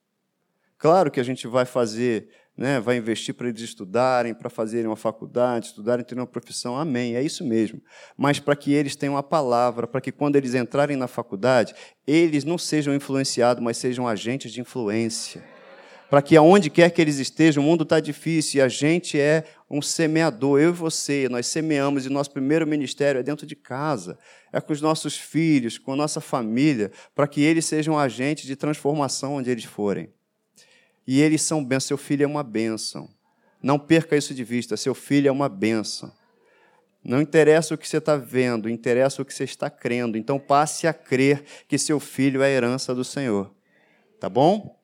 [0.78, 4.96] Claro que a gente vai fazer, né, vai investir para eles estudarem, para fazerem uma
[4.96, 7.80] faculdade, estudarem, terem uma profissão, amém, é isso mesmo.
[8.16, 11.74] Mas para que eles tenham a palavra, para que quando eles entrarem na faculdade,
[12.06, 15.42] eles não sejam influenciados, mas sejam agentes de influência.
[16.08, 19.42] Para que aonde quer que eles estejam, o mundo está difícil e a gente é
[19.68, 24.16] um semeador, eu e você, nós semeamos e nosso primeiro ministério é dentro de casa,
[24.52, 28.54] é com os nossos filhos, com a nossa família, para que eles sejam agentes de
[28.54, 30.08] transformação onde eles forem.
[31.06, 33.08] E eles são bênçãos, seu filho é uma bênção.
[33.62, 36.12] Não perca isso de vista, seu filho é uma bênção.
[37.02, 40.16] Não interessa o que você está vendo, interessa o que você está crendo.
[40.16, 43.54] Então passe a crer que seu filho é a herança do Senhor.
[44.18, 44.80] Tá bom?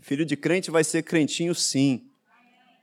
[0.00, 2.08] Filho de crente vai ser crentinho sim.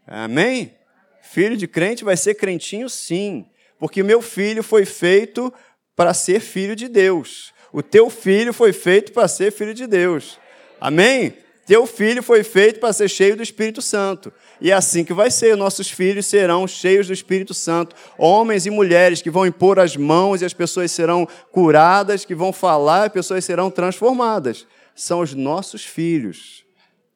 [0.06, 0.76] Amém?
[1.22, 3.46] Filho de crente vai ser crentinho sim.
[3.80, 5.54] Porque meu filho foi feito
[5.96, 7.54] para ser filho de Deus.
[7.72, 10.40] O teu filho foi feito para ser filho de Deus.
[10.80, 11.34] Amém?
[11.68, 14.32] Teu filho foi feito para ser cheio do Espírito Santo.
[14.62, 15.58] E é assim que vai ser.
[15.58, 17.94] Nossos filhos serão cheios do Espírito Santo.
[18.18, 22.54] Homens e mulheres que vão impor as mãos e as pessoas serão curadas, que vão
[22.54, 24.66] falar e as pessoas serão transformadas.
[24.96, 26.66] São os nossos filhos.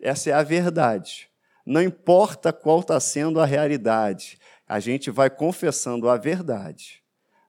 [0.02, 1.30] Essa é a verdade.
[1.66, 4.38] Não importa qual está sendo a realidade,
[4.68, 7.02] a gente vai confessando a verdade.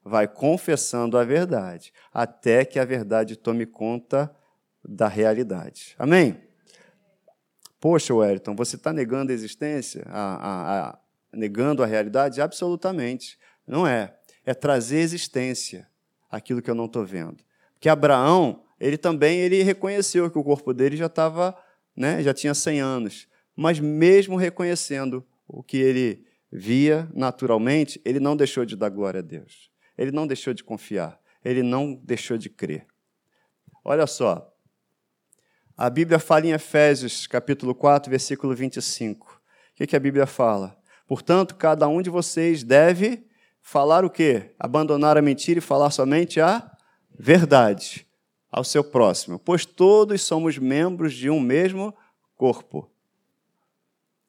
[0.05, 4.33] Vai confessando a verdade, até que a verdade tome conta
[4.85, 5.95] da realidade.
[5.99, 6.52] Amém?
[7.83, 10.05] Poxa, Wellington, você está negando a existência?
[10.07, 10.99] A, a, a,
[11.33, 12.39] negando a realidade?
[12.39, 13.37] Absolutamente.
[13.67, 14.15] Não é.
[14.45, 15.85] É trazer existência
[16.31, 17.43] aquilo que eu não estou vendo.
[17.73, 21.61] Porque Abraão, ele também ele reconheceu que o corpo dele já estava
[21.93, 28.37] né, já tinha 100 anos, mas mesmo reconhecendo o que ele via naturalmente, ele não
[28.37, 29.69] deixou de dar glória a Deus.
[29.97, 32.87] Ele não deixou de confiar, ele não deixou de crer.
[33.83, 34.52] Olha só,
[35.75, 39.41] a Bíblia fala em Efésios, capítulo 4, versículo 25.
[39.71, 40.77] O que, a Bíblia fala?
[41.07, 43.25] Portanto, cada um de vocês deve
[43.59, 44.51] falar o quê?
[44.59, 46.71] Abandonar a mentira e falar somente a
[47.17, 48.07] verdade
[48.51, 51.93] ao seu próximo, pois todos somos membros de um mesmo
[52.35, 52.91] corpo.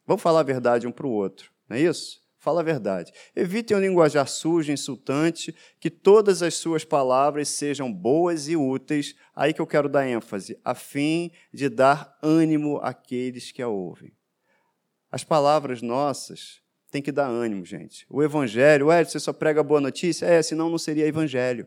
[0.07, 2.24] Vamos falar a verdade um para o outro, não é isso?
[2.45, 3.11] Fala a verdade.
[3.35, 9.55] Evitem o linguajar sujo, insultante, que todas as suas palavras sejam boas e úteis, aí
[9.55, 14.13] que eu quero dar ênfase, a fim de dar ânimo àqueles que a ouvem.
[15.11, 18.05] As palavras nossas têm que dar ânimo, gente.
[18.11, 20.27] O evangelho, ué, você só prega boa notícia?
[20.27, 21.67] É, senão não seria evangelho.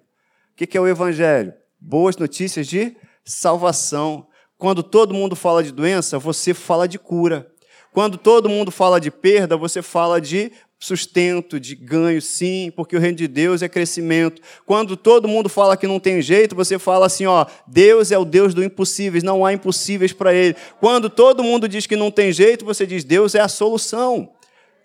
[0.52, 1.56] O que é o evangelho?
[1.80, 4.28] boas notícias de salvação.
[4.60, 7.52] Quando todo mundo fala de doença, você fala de cura.
[7.98, 13.00] Quando todo mundo fala de perda, você fala de sustento, de ganho, sim, porque o
[13.00, 14.42] reino de Deus é crescimento.
[14.66, 18.26] Quando todo mundo fala que não tem jeito, você fala assim, ó, Deus é o
[18.26, 20.56] Deus do impossíveis, não há impossíveis para ele.
[20.80, 24.32] Quando todo mundo diz que não tem jeito, você diz Deus é a solução.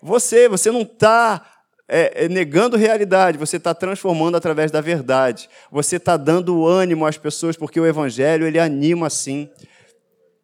[0.01, 1.45] Você, você não está
[1.87, 5.47] é, é, negando realidade, você está transformando através da verdade.
[5.71, 9.47] Você está dando ânimo às pessoas, porque o Evangelho ele anima assim.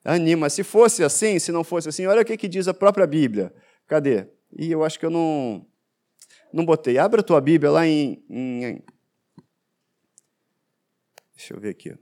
[0.06, 0.50] Anima.
[0.50, 3.52] Se fosse assim, se não fosse assim, olha o que, que diz a própria Bíblia.
[3.88, 4.28] Cadê?
[4.58, 5.66] E eu acho que eu não,
[6.52, 6.98] não botei.
[6.98, 8.84] Abra a tua Bíblia lá em, em.
[11.36, 11.98] Deixa eu ver aqui.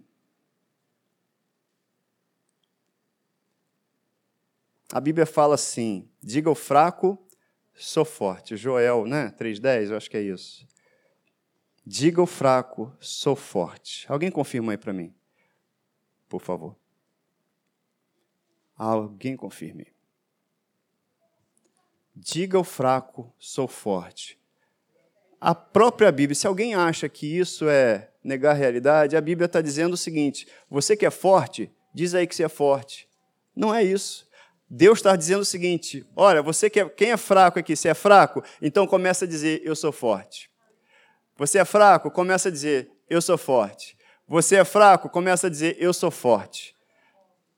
[4.91, 7.21] A Bíblia fala assim: diga ao fraco
[7.77, 8.57] sou forte.
[8.57, 9.33] Joel, né?
[9.39, 10.67] 3,10, eu acho que é isso.
[11.85, 14.05] Diga ao fraco, sou forte.
[14.11, 15.13] Alguém confirma aí para mim.
[16.27, 16.75] por favor.
[18.75, 19.87] Alguém confirme.
[22.19, 24.39] Diga ao fraco, sou forte.
[25.39, 29.61] A própria Bíblia, se alguém acha que isso é negar a realidade, a Bíblia está
[29.61, 33.07] dizendo o seguinte: você que é forte, diz aí que você é forte.
[33.55, 34.27] Não é isso.
[34.67, 37.93] Deus está dizendo o seguinte: olha, você que é, quem é fraco aqui, se é
[37.93, 40.49] fraco, então começa a dizer, eu sou forte.
[41.37, 43.95] Você é fraco, começa a dizer, eu sou forte.
[44.27, 46.75] Você é fraco, começa a dizer, eu sou forte.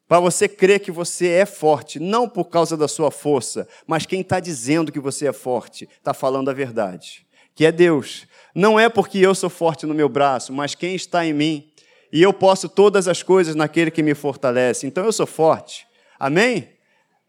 [0.10, 4.22] Para você crer que você é forte, não por causa da sua força, mas quem
[4.22, 8.26] está dizendo que você é forte, está falando a verdade, que é Deus.
[8.56, 11.72] Não é porque eu sou forte no meu braço, mas quem está em mim.
[12.12, 14.88] E eu posso todas as coisas naquele que me fortalece.
[14.88, 15.86] Então eu sou forte.
[16.20, 16.70] Amém?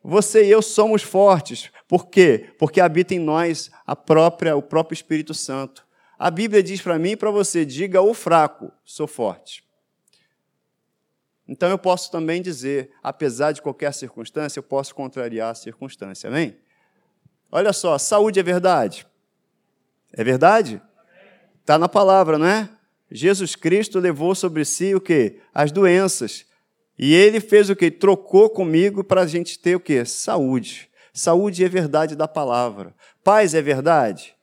[0.03, 1.71] Você e eu somos fortes.
[1.87, 2.47] Por quê?
[2.59, 5.87] Porque habita em nós a própria, o próprio Espírito Santo.
[6.19, 9.62] A Bíblia diz para mim e para você: diga ao fraco, sou forte.
[11.51, 16.31] Então eu posso também dizer, apesar de qualquer circunstância, eu posso contrariar a circunstância.
[16.31, 16.57] Amém?
[17.51, 19.05] Olha só, saúde é verdade?
[20.13, 20.81] É verdade?
[21.61, 22.71] Está na palavra, não é?
[23.11, 25.41] Jesus Cristo levou sobre si o que?
[25.53, 26.47] As doenças.
[26.97, 27.91] E ele fez o que?
[27.91, 30.05] Trocou comigo para a gente ter o que?
[30.05, 30.89] Saúde.
[31.13, 32.95] Saúde é verdade da palavra.
[33.25, 34.37] Paz é verdade?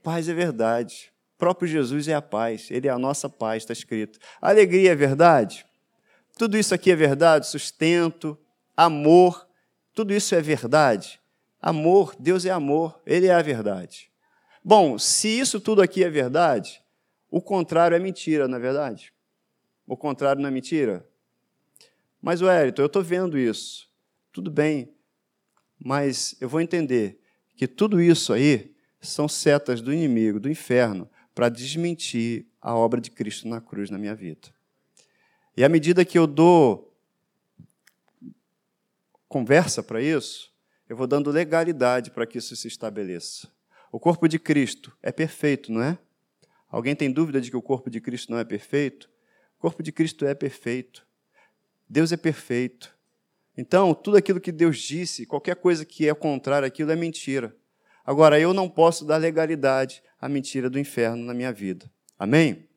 [0.00, 1.12] Paz é verdade.
[1.34, 4.20] O próprio Jesus é a paz, ele é a nossa paz, está escrito.
[4.40, 5.66] Alegria é verdade?
[6.36, 7.46] Tudo isso aqui é verdade?
[7.46, 8.38] Sustento,
[8.76, 9.48] amor,
[9.94, 11.18] tudo isso é verdade?
[11.60, 14.10] Amor, Deus é amor, ele é a verdade.
[14.62, 16.82] Bom, se isso tudo aqui é verdade,
[17.30, 19.14] o contrário é mentira, não é verdade?
[19.86, 21.08] O contrário não é mentira?
[22.20, 23.88] Mas, Wellington, eu estou vendo isso.
[24.30, 24.92] Tudo bem,
[25.78, 27.18] mas eu vou entender
[27.56, 33.10] que tudo isso aí são setas do inimigo, do inferno, para desmentir a obra de
[33.10, 34.55] Cristo na cruz na minha vida.
[35.56, 36.94] E à medida que eu dou
[39.28, 40.52] conversa para isso,
[40.88, 43.48] eu vou dando legalidade para que isso se estabeleça.
[43.90, 45.98] O corpo de Cristo é perfeito, não é?
[46.68, 49.08] Alguém tem dúvida de que o corpo de Cristo não é perfeito?
[49.58, 51.06] O corpo de Cristo é perfeito.
[51.88, 52.94] Deus é perfeito.
[53.56, 57.56] Então, tudo aquilo que Deus disse, qualquer coisa que é contrário àquilo é mentira.
[58.04, 61.90] Agora, eu não posso dar legalidade à mentira do inferno na minha vida.
[62.18, 62.68] Amém?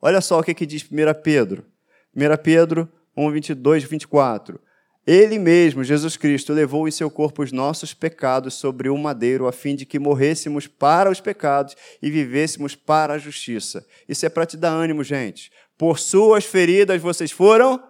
[0.00, 0.88] Olha só o que, que diz 1
[1.22, 1.71] Pedro.
[2.14, 4.60] 1 Pedro 1, 22, 24.
[5.04, 9.52] Ele mesmo, Jesus Cristo, levou em seu corpo os nossos pecados sobre o madeiro, a
[9.52, 13.84] fim de que morrêssemos para os pecados e vivêssemos para a justiça.
[14.08, 15.50] Isso é para te dar ânimo, gente.
[15.76, 17.82] Por suas feridas vocês foram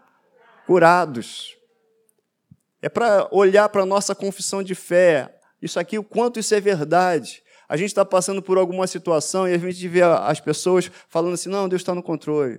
[0.67, 1.55] curados.
[2.81, 6.61] É para olhar para a nossa confissão de fé, isso aqui, o quanto isso é
[6.61, 7.43] verdade.
[7.69, 11.49] A gente está passando por alguma situação e a gente vê as pessoas falando assim:
[11.49, 12.59] não, Deus está no controle.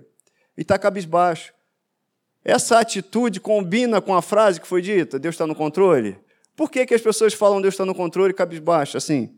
[0.56, 1.52] E está cabisbaixo.
[2.44, 6.18] Essa atitude combina com a frase que foi dita: Deus está no controle?
[6.54, 9.36] Por que, que as pessoas falam Deus está no controle cabisbaixo assim?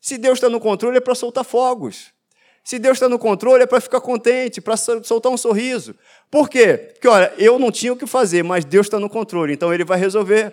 [0.00, 2.14] Se Deus está no controle é para soltar fogos.
[2.62, 5.94] Se Deus está no controle é para ficar contente, para soltar um sorriso.
[6.30, 6.90] Por quê?
[6.92, 9.84] Porque, olha, eu não tinha o que fazer, mas Deus está no controle, então Ele
[9.84, 10.52] vai resolver.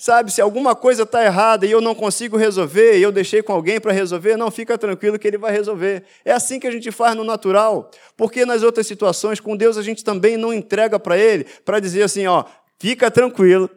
[0.00, 3.52] Sabe, se alguma coisa está errada e eu não consigo resolver, e eu deixei com
[3.52, 6.04] alguém para resolver, não, fica tranquilo que ele vai resolver.
[6.24, 7.90] É assim que a gente faz no natural.
[8.16, 12.02] Porque nas outras situações, com Deus, a gente também não entrega para Ele, para dizer
[12.02, 12.46] assim, ó,
[12.78, 13.68] fica tranquilo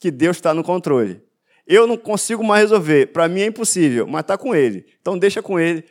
[0.00, 1.20] que Deus está no controle.
[1.66, 4.86] Eu não consigo mais resolver, para mim é impossível, mas está com Ele.
[5.02, 5.84] Então deixa com Ele,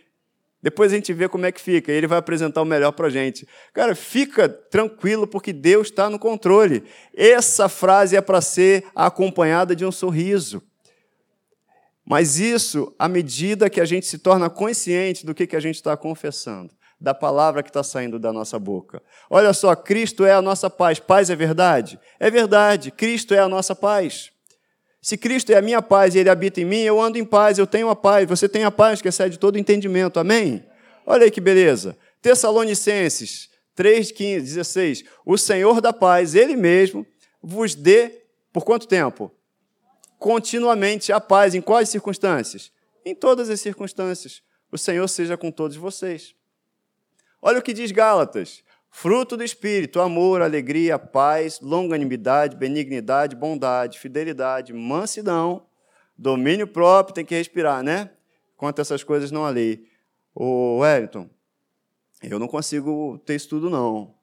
[0.66, 1.92] depois a gente vê como é que fica.
[1.92, 3.48] Ele vai apresentar o melhor para a gente.
[3.72, 6.84] Cara, fica tranquilo porque Deus está no controle.
[7.16, 10.64] Essa frase é para ser acompanhada de um sorriso.
[12.04, 15.76] Mas isso à medida que a gente se torna consciente do que, que a gente
[15.76, 19.04] está confessando, da palavra que está saindo da nossa boca.
[19.30, 21.00] Olha só, Cristo é a nossa paz.
[21.00, 22.00] Paz é verdade?
[22.20, 22.90] É verdade.
[22.90, 24.32] Cristo é a nossa paz.
[25.06, 27.60] Se Cristo é a minha paz e Ele habita em mim, eu ando em paz,
[27.60, 30.20] eu tenho a paz, você tem a paz que excede todo entendimento.
[30.20, 30.66] Amém?
[31.06, 31.96] Olha aí que beleza.
[32.24, 35.04] Tessalonicenses 3, 15, 16.
[35.24, 37.06] O Senhor da paz, Ele mesmo,
[37.40, 39.32] vos dê por quanto tempo?
[40.18, 41.54] Continuamente a paz.
[41.54, 42.72] Em quais circunstâncias?
[43.06, 44.42] Em todas as circunstâncias.
[44.72, 46.34] O Senhor seja com todos vocês.
[47.40, 48.64] Olha o que diz Gálatas.
[48.98, 55.68] Fruto do Espírito, amor, alegria, paz, longanimidade, benignidade, bondade, fidelidade, mansidão,
[56.18, 58.12] domínio próprio, tem que respirar, né?
[58.56, 59.86] Quanto essas coisas não há lei.
[60.34, 61.30] Ô, Wellington,
[62.24, 64.16] eu não consigo ter isso tudo, não.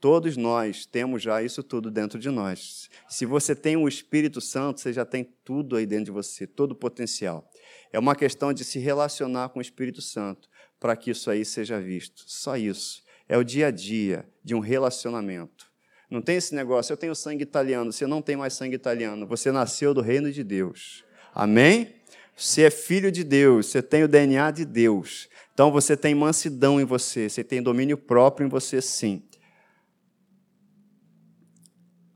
[0.00, 2.90] Todos nós temos já isso tudo dentro de nós.
[3.08, 6.72] Se você tem o Espírito Santo, você já tem tudo aí dentro de você, todo
[6.72, 7.48] o potencial.
[7.92, 10.48] É uma questão de se relacionar com o Espírito Santo
[10.80, 12.24] para que isso aí seja visto.
[12.26, 15.70] Só isso é o dia a dia de um relacionamento.
[16.10, 19.52] Não tem esse negócio, eu tenho sangue italiano, você não tem mais sangue italiano, você
[19.52, 21.04] nasceu do reino de Deus.
[21.32, 21.94] Amém?
[22.36, 25.28] Você é filho de Deus, você tem o DNA de Deus.
[25.54, 29.22] Então você tem mansidão em você, você tem domínio próprio em você, sim.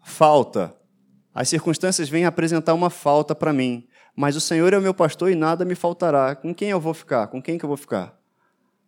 [0.04, 0.74] Falta.
[1.32, 3.86] As circunstâncias vêm apresentar uma falta para mim,
[4.16, 6.34] mas o Senhor é o meu pastor e nada me faltará.
[6.34, 7.28] Com quem eu vou ficar?
[7.28, 8.20] Com quem que eu vou ficar?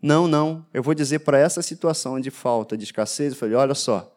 [0.00, 0.64] Não, não.
[0.72, 4.14] Eu vou dizer para essa situação de falta, de escassez, eu falei: olha só,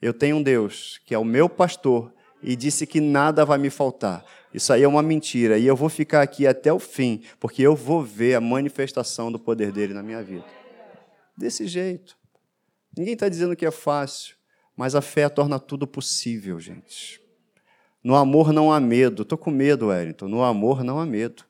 [0.00, 3.70] eu tenho um Deus que é o meu pastor e disse que nada vai me
[3.70, 4.24] faltar.
[4.52, 5.58] Isso aí é uma mentira.
[5.58, 9.38] E eu vou ficar aqui até o fim, porque eu vou ver a manifestação do
[9.38, 10.44] poder dele na minha vida.
[11.36, 12.16] Desse jeito.
[12.96, 14.34] Ninguém está dizendo que é fácil,
[14.76, 17.22] mas a fé torna tudo possível, gente.
[18.04, 19.22] No amor não há medo.
[19.22, 20.28] Estou com medo, Wellington.
[20.28, 21.44] No amor não há medo.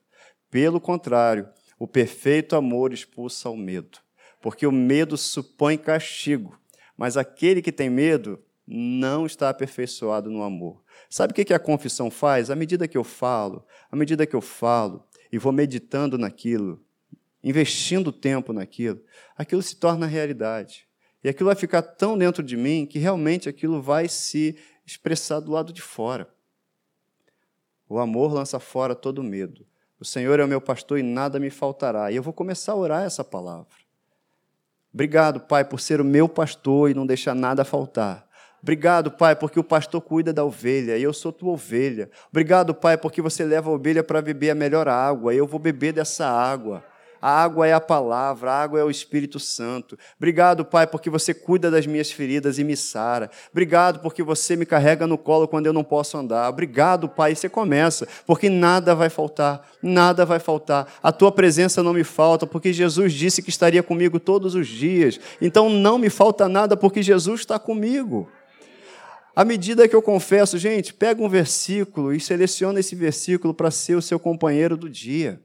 [0.49, 1.49] Pelo contrário,
[1.83, 3.99] o perfeito amor expulsa o medo,
[4.41, 6.57] porque o medo supõe castigo,
[6.95, 10.81] mas aquele que tem medo não está aperfeiçoado no amor.
[11.09, 12.49] Sabe o que a confissão faz?
[12.49, 16.81] À medida que eu falo, à medida que eu falo e vou meditando naquilo,
[17.43, 19.03] investindo tempo naquilo,
[19.35, 20.87] aquilo se torna realidade.
[21.21, 24.55] E aquilo vai ficar tão dentro de mim que realmente aquilo vai se
[24.85, 26.33] expressar do lado de fora.
[27.89, 29.67] O amor lança fora todo medo.
[30.03, 32.11] O Senhor é o meu pastor e nada me faltará.
[32.11, 33.67] E eu vou começar a orar essa palavra.
[34.93, 38.27] Obrigado, Pai, por ser o meu pastor e não deixar nada faltar.
[38.61, 42.09] Obrigado, Pai, porque o pastor cuida da ovelha e eu sou tua ovelha.
[42.29, 45.57] Obrigado, Pai, porque você leva a ovelha para beber a melhor água e eu vou
[45.57, 46.83] beber dessa água.
[47.23, 49.97] A água é a palavra, a água é o Espírito Santo.
[50.17, 53.31] Obrigado, Pai, porque você cuida das minhas feridas e me sara.
[53.49, 56.49] Obrigado porque você me carrega no colo quando eu não posso andar.
[56.49, 57.31] Obrigado, Pai.
[57.31, 60.85] E você começa, porque nada vai faltar, nada vai faltar.
[61.01, 65.17] A tua presença não me falta, porque Jesus disse que estaria comigo todos os dias.
[65.41, 68.29] Então não me falta nada, porque Jesus está comigo.
[69.33, 73.95] À medida que eu confesso, gente, pega um versículo e seleciona esse versículo para ser
[73.95, 75.39] o seu companheiro do dia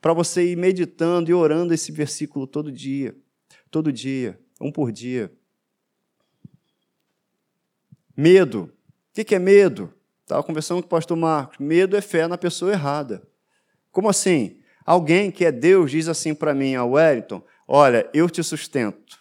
[0.00, 3.16] para você ir meditando e orando esse versículo todo dia,
[3.70, 5.32] todo dia, um por dia.
[8.16, 8.72] Medo.
[9.16, 9.92] O que é medo?
[10.22, 11.58] Estava conversando com o pastor Marcos.
[11.58, 13.26] Medo é fé na pessoa errada.
[13.90, 14.60] Como assim?
[14.84, 19.18] Alguém que é Deus diz assim para mim, a Wellington: Olha, eu te sustento,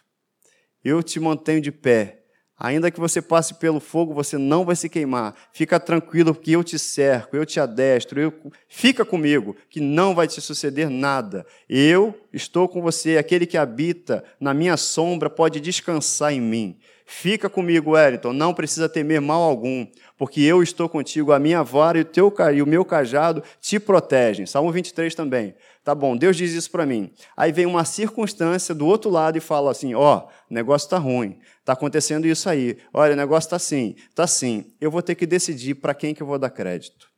[0.84, 2.17] eu te mantenho de pé,
[2.60, 5.36] Ainda que você passe pelo fogo, você não vai se queimar.
[5.54, 8.34] Fica tranquilo, que eu te cerco, eu te adestro, eu...
[8.68, 11.46] fica comigo, que não vai te suceder nada.
[11.70, 16.78] Eu estou com você, aquele que habita na minha sombra pode descansar em mim.
[17.10, 19.88] Fica comigo, Wellington, não precisa temer mal algum,
[20.18, 23.80] porque eu estou contigo, a minha vara e o, teu, e o meu cajado te
[23.80, 24.46] protegem.
[24.46, 25.56] Salmo 23 também.
[25.86, 27.10] Tá bom, Deus diz isso para mim.
[27.38, 31.40] Aí vem uma circunstância do outro lado e fala assim: ó, oh, negócio está ruim,
[31.68, 32.78] está acontecendo isso aí.
[32.94, 34.74] Olha, o negócio está assim, está assim.
[34.80, 37.12] Eu vou ter que decidir para quem que eu vou dar crédito.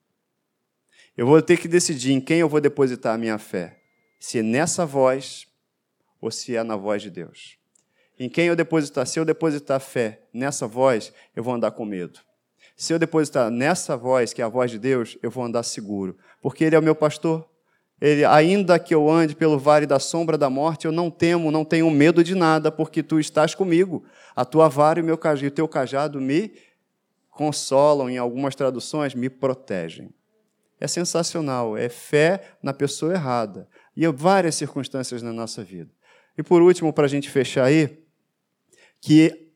[1.16, 3.80] Eu vou ter que decidir em quem eu vou depositar a minha fé.
[4.20, 5.47] Se é nessa voz
[6.20, 7.60] ou se é na voz de Deus.
[8.18, 12.20] Em quem eu depositar, se eu depositar fé nessa voz, eu vou andar com medo.
[12.76, 16.18] Se eu depositar nessa voz, que é a voz de Deus, eu vou andar seguro,
[16.41, 17.47] porque Ele é o meu pastor,
[18.02, 21.66] ele, ainda que eu ande pelo vale da sombra da morte, eu não temo, não
[21.66, 24.04] tenho medo de nada, porque tu estás comigo.
[24.36, 26.54] A tua vara e o meu cajado, o teu cajado me
[27.30, 30.14] consolam, em algumas traduções, me protegem.
[30.80, 33.68] É sensacional, é fé na pessoa errada.
[33.95, 35.91] E várias circunstâncias na nossa vida.
[36.38, 38.02] E por último, para a gente fechar aí,
[39.02, 39.52] que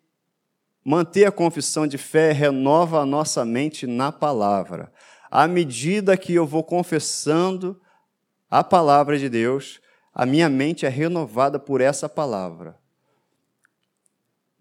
[0.83, 4.91] manter a confissão de fé renova a nossa mente na palavra.
[5.31, 7.79] À medida que eu vou confessando,
[8.53, 9.81] a palavra de Deus,
[10.13, 12.77] a minha mente é renovada por essa palavra.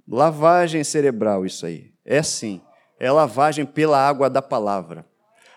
[0.08, 1.92] Lavagem cerebral, isso aí.
[2.02, 2.62] É sim,
[2.98, 5.04] é lavagem pela água da palavra.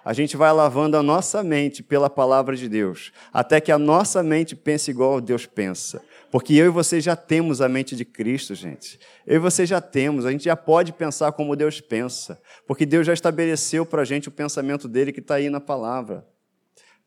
[0.04, 4.22] A gente vai lavando a nossa mente pela palavra de Deus, até que a nossa
[4.22, 6.04] mente pense igual Deus pensa.
[6.30, 9.00] Porque eu e você já temos a mente de Cristo, gente.
[9.26, 13.08] Eu e você já temos, a gente já pode pensar como Deus pensa, porque Deus
[13.08, 16.35] já estabeleceu para a gente o pensamento dele que está aí na palavra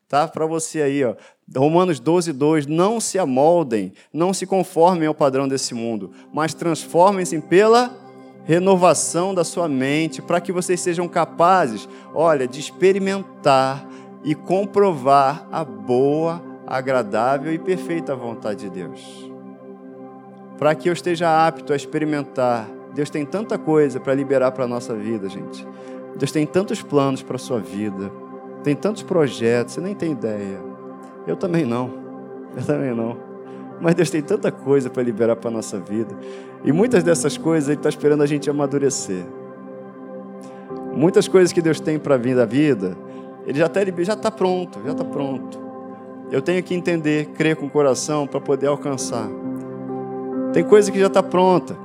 [0.09, 0.27] tá?
[0.27, 1.13] Para você aí, ó.
[1.55, 2.65] Romanos 12, 2.
[2.65, 7.95] Não se amoldem, não se conformem ao padrão desse mundo, mas transformem-se pela
[8.43, 13.87] renovação da sua mente, para que vocês sejam capazes, olha, de experimentar
[14.23, 19.29] e comprovar a boa, agradável e perfeita vontade de Deus.
[20.57, 22.67] Para que eu esteja apto a experimentar.
[22.93, 25.65] Deus tem tanta coisa para liberar para a nossa vida, gente.
[26.17, 28.11] Deus tem tantos planos para a sua vida.
[28.63, 30.59] Tem tantos projetos, você nem tem ideia.
[31.25, 31.91] Eu também não.
[32.55, 33.17] Eu também não.
[33.81, 36.15] Mas Deus tem tanta coisa para liberar para a nossa vida.
[36.63, 39.25] E muitas dessas coisas Ele está esperando a gente amadurecer.
[40.93, 42.97] Muitas coisas que Deus tem para vir da vida,
[43.45, 45.59] Ele já está já tá pronto, já está pronto.
[46.31, 49.27] Eu tenho que entender, crer com o coração para poder alcançar.
[50.51, 51.75] Tem coisa que já está pronta,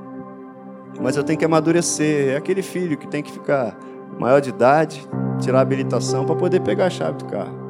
[0.99, 2.33] mas eu tenho que amadurecer.
[2.33, 3.77] É aquele filho que tem que ficar
[4.19, 5.07] maior de idade,
[5.39, 7.65] tirar a habilitação para poder pegar a chave do carro.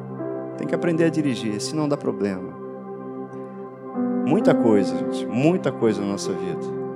[0.56, 2.54] Tem que aprender a dirigir, senão dá problema.
[4.26, 6.86] Muita coisa, gente, muita coisa na nossa vida.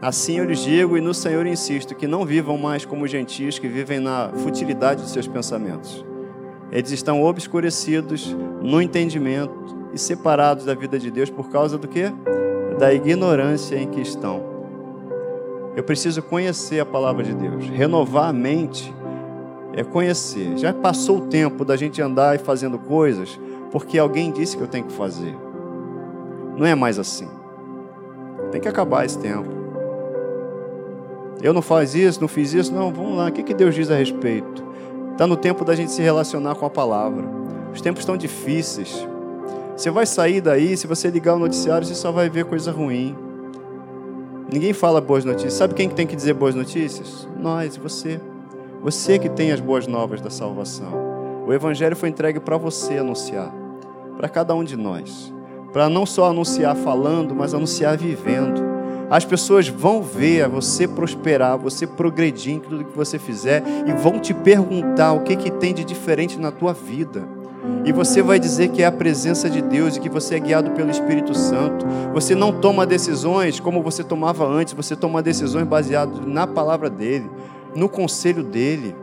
[0.00, 3.68] Assim eu lhes digo e no Senhor insisto que não vivam mais como gentios que
[3.68, 6.04] vivem na futilidade de seus pensamentos.
[6.72, 9.54] Eles estão obscurecidos no entendimento
[9.94, 12.12] e separados da vida de Deus por causa do quê?
[12.78, 14.42] Da ignorância em que estão.
[15.76, 17.66] Eu preciso conhecer a palavra de Deus.
[17.66, 18.94] Renovar a mente
[19.74, 20.58] é conhecer.
[20.58, 23.38] Já passou o tempo da gente andar e fazendo coisas
[23.70, 25.34] porque alguém disse que eu tenho que fazer.
[26.56, 27.26] Não é mais assim.
[28.50, 29.48] Tem que acabar esse tempo.
[31.42, 32.72] Eu não faz isso, não fiz isso.
[32.72, 33.28] Não, vamos lá.
[33.28, 34.62] O que, que Deus diz a respeito?
[35.12, 37.24] Está no tempo da gente se relacionar com a palavra.
[37.72, 39.08] Os tempos estão difíceis.
[39.76, 43.16] Você vai sair daí, se você ligar o noticiário, você só vai ver coisa ruim.
[44.52, 45.54] Ninguém fala boas notícias.
[45.54, 47.26] Sabe quem tem que dizer boas notícias?
[47.38, 48.20] Nós, você.
[48.82, 50.92] Você que tem as boas novas da salvação.
[51.46, 53.52] O Evangelho foi entregue para você anunciar,
[54.16, 55.32] para cada um de nós.
[55.72, 58.60] Para não só anunciar falando, mas anunciar vivendo.
[59.10, 64.18] As pessoas vão ver você prosperar, você progredir em tudo que você fizer e vão
[64.18, 67.26] te perguntar o que, que tem de diferente na tua vida.
[67.84, 70.70] E você vai dizer que é a presença de Deus e que você é guiado
[70.72, 71.86] pelo Espírito Santo.
[72.12, 77.30] Você não toma decisões como você tomava antes, você toma decisões baseadas na palavra dele,
[77.74, 78.94] no conselho dele.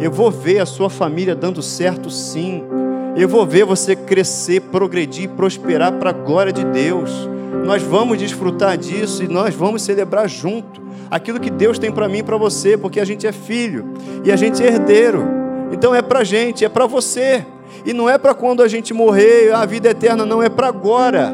[0.00, 2.64] Eu vou ver a sua família dando certo, sim.
[3.16, 7.28] Eu vou ver você crescer, progredir, prosperar para a glória de Deus
[7.64, 12.18] nós vamos desfrutar disso e nós vamos celebrar junto aquilo que Deus tem para mim
[12.18, 13.86] e para você, porque a gente é filho
[14.24, 15.22] e a gente é herdeiro.
[15.72, 17.44] Então é para gente, é para você.
[17.84, 21.32] E não é para quando a gente morrer, a vida eterna não é para agora.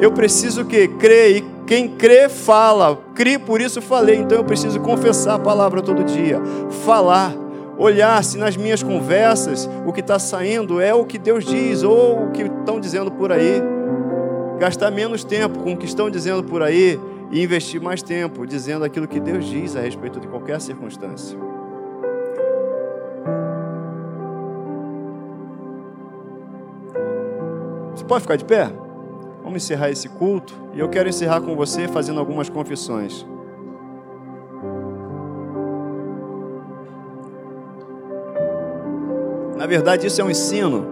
[0.00, 2.98] Eu preciso que crer e quem crê fala.
[3.14, 4.16] Crie, por isso falei.
[4.16, 6.40] Então eu preciso confessar a palavra todo dia,
[6.84, 7.34] falar,
[7.76, 12.24] olhar se nas minhas conversas o que está saindo é o que Deus diz ou
[12.24, 13.62] o que estão dizendo por aí
[14.58, 16.98] gastar menos tempo com o que estão dizendo por aí
[17.30, 21.38] e investir mais tempo dizendo aquilo que Deus diz a respeito de qualquer circunstância.
[27.98, 28.70] Você pode ficar de pé?
[29.42, 33.26] Vamos encerrar esse culto e eu quero encerrar com você fazendo algumas confissões.
[39.56, 40.86] Na verdade, isso é um ensino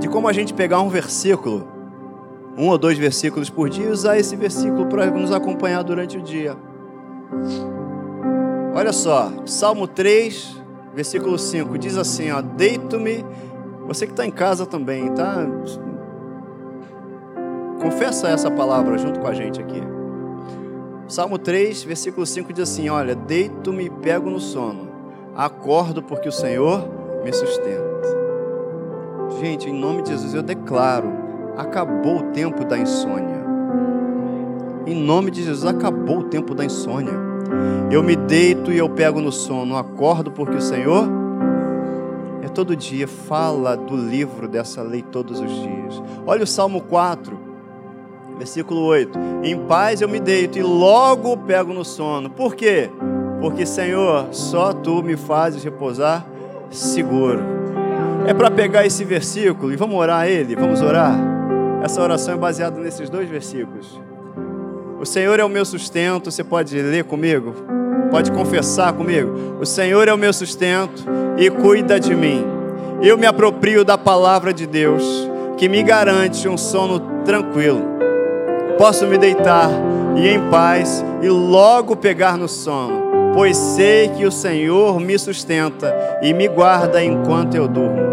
[0.00, 1.68] de como a gente pegar um versículo
[2.58, 6.22] um ou dois versículos por dia e usar esse versículo para nos acompanhar durante o
[6.22, 6.56] dia.
[8.74, 10.60] Olha só, Salmo 3,
[10.92, 13.24] versículo 5, diz assim: ó, Deito-me,
[13.86, 15.46] você que está em casa também, tá?
[17.80, 19.82] Confessa essa palavra junto com a gente aqui.
[21.08, 24.88] Salmo 3, versículo 5 diz assim: Olha, deito-me e pego no sono,
[25.36, 26.88] acordo porque o Senhor
[27.22, 27.86] me sustenta.
[29.40, 31.26] Gente, em nome de Jesus, eu declaro
[31.56, 33.44] acabou o tempo da insônia.
[34.86, 37.14] Em nome de Jesus, acabou o tempo da insônia.
[37.90, 41.25] Eu me deito e eu pego no sono, acordo porque o Senhor é
[42.56, 46.02] todo dia, fala do livro dessa lei todos os dias.
[46.26, 47.38] Olha o Salmo 4,
[48.38, 52.30] versículo 8: Em paz eu me deito e logo pego no sono.
[52.30, 52.90] Por quê?
[53.42, 56.26] Porque, Senhor, só tu me fazes repousar
[56.70, 57.40] seguro.
[58.26, 61.14] É para pegar esse versículo e vamos orar ele, vamos orar.
[61.82, 64.00] Essa oração é baseada nesses dois versículos.
[64.98, 67.75] O Senhor é o meu sustento, você pode ler comigo?
[68.10, 69.58] Pode confessar comigo?
[69.60, 71.04] O Senhor é o meu sustento
[71.36, 72.44] e cuida de mim.
[73.02, 75.04] Eu me aproprio da palavra de Deus,
[75.56, 77.82] que me garante um sono tranquilo.
[78.78, 79.70] Posso me deitar
[80.16, 85.94] e em paz e logo pegar no sono, pois sei que o Senhor me sustenta
[86.22, 88.06] e me guarda enquanto eu durmo.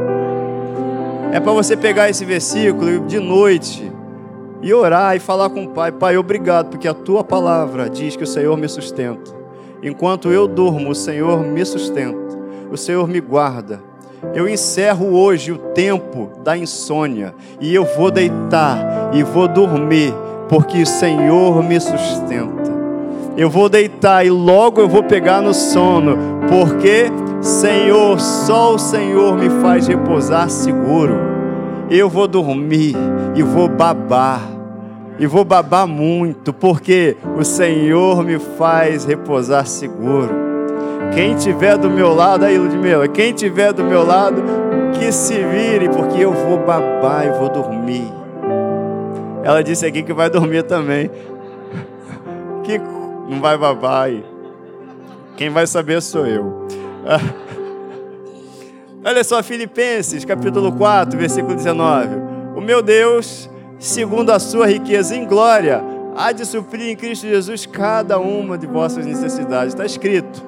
[1.31, 3.91] É para você pegar esse versículo de noite
[4.61, 8.23] e orar e falar com o Pai: Pai, obrigado, porque a tua palavra diz que
[8.23, 9.42] o Senhor me sustenta.
[9.83, 12.39] Enquanto eu durmo, o Senhor me sustenta,
[12.71, 13.81] o Senhor me guarda.
[14.33, 20.13] Eu encerro hoje o tempo da insônia e eu vou deitar e vou dormir,
[20.47, 22.71] porque o Senhor me sustenta.
[23.35, 26.17] Eu vou deitar e logo eu vou pegar no sono,
[26.47, 27.11] porque
[27.41, 31.33] Senhor, só o Senhor me faz repousar seguro.
[31.89, 32.95] eu vou dormir
[33.35, 34.62] e vou babar.
[35.19, 40.33] E vou babar muito, porque o Senhor me faz repousar seguro.
[41.13, 44.41] Quem tiver do meu lado, aí Ludmila, quem tiver do meu lado,
[44.97, 48.11] que se vire, porque eu vou babar e vou dormir.
[49.43, 51.11] Ela disse aqui que vai dormir também.
[52.63, 52.79] Que
[53.29, 54.25] não vai babar aí.
[55.35, 56.65] Quem vai saber sou eu.
[59.05, 62.07] Olha só, Filipenses, capítulo 4, versículo 19.
[62.55, 63.49] O meu Deus,
[63.83, 65.83] segundo a sua riqueza em glória,
[66.15, 69.73] há de suprir em Cristo Jesus cada uma de vossas necessidades.
[69.73, 70.41] Está escrito.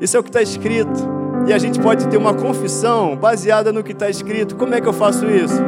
[0.00, 1.22] Isso é o que está escrito.
[1.46, 4.56] E a gente pode ter uma confissão baseada no que está escrito.
[4.56, 5.62] Como é que eu faço isso?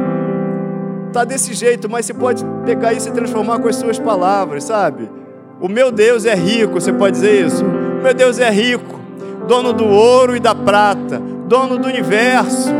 [1.07, 5.07] Está desse jeito, mas você pode pegar isso e transformar com as suas palavras, sabe?
[5.61, 7.63] O meu Deus é rico, você pode dizer isso?
[7.63, 8.99] O meu Deus é rico,
[9.47, 12.73] dono do ouro e da prata, dono do universo.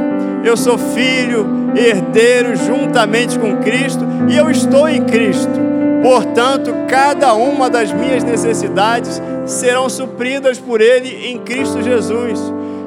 [0.45, 5.49] Eu sou filho, herdeiro juntamente com Cristo e eu estou em Cristo.
[6.03, 12.39] Portanto, cada uma das minhas necessidades serão supridas por Ele em Cristo Jesus.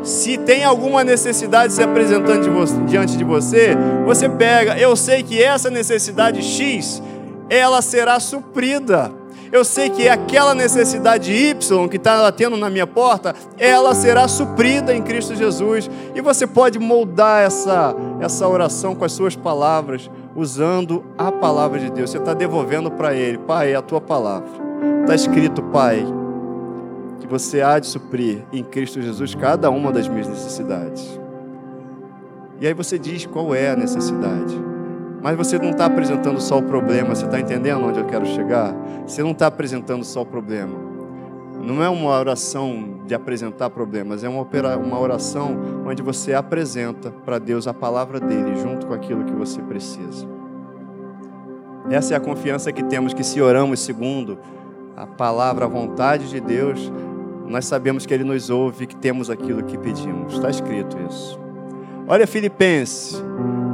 [0.05, 4.79] Se tem alguma necessidade se apresentando diante de você, você pega.
[4.79, 7.03] Eu sei que essa necessidade X,
[7.51, 9.18] ela será suprida
[9.51, 14.95] eu sei que aquela necessidade Y que está batendo na minha porta, ela será suprida
[14.95, 15.91] em Cristo Jesus.
[16.15, 21.91] E você pode moldar essa, essa oração com as suas palavras, usando a palavra de
[21.91, 22.11] Deus.
[22.11, 24.49] Você está devolvendo para Ele, Pai, é a tua palavra.
[25.01, 26.05] Está escrito, Pai,
[27.21, 31.19] que você há de suprir em Cristo Jesus cada uma das minhas necessidades.
[32.61, 34.68] E aí você diz qual é a necessidade.
[35.23, 38.75] Mas você não está apresentando só o problema, você está entendendo onde eu quero chegar?
[39.07, 40.89] Você não está apresentando só o problema.
[41.61, 44.47] Não é uma oração de apresentar problemas, é uma,
[44.77, 45.57] uma oração
[45.87, 50.27] onde você apresenta para Deus a palavra dele junto com aquilo que você precisa.
[51.91, 54.39] Essa é a confiança que temos que se oramos segundo
[54.97, 56.93] a palavra, a vontade de Deus,
[57.47, 60.35] nós sabemos que Ele nos ouve e que temos aquilo que pedimos.
[60.35, 61.48] Está escrito isso.
[62.09, 63.23] Olha Filipenses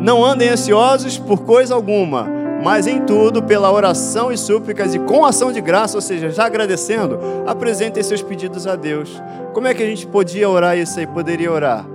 [0.05, 2.28] não andem ansiosos por coisa alguma,
[2.62, 6.45] mas em tudo, pela oração e súplicas e com ação de graça, ou seja, já
[6.45, 9.22] agradecendo, apresentem seus pedidos a Deus.
[9.55, 11.07] Como é que a gente podia orar isso aí?
[11.07, 11.87] Poderia orar.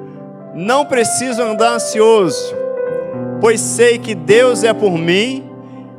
[0.56, 2.56] Não preciso andar ansioso,
[3.40, 5.48] pois sei que Deus é por mim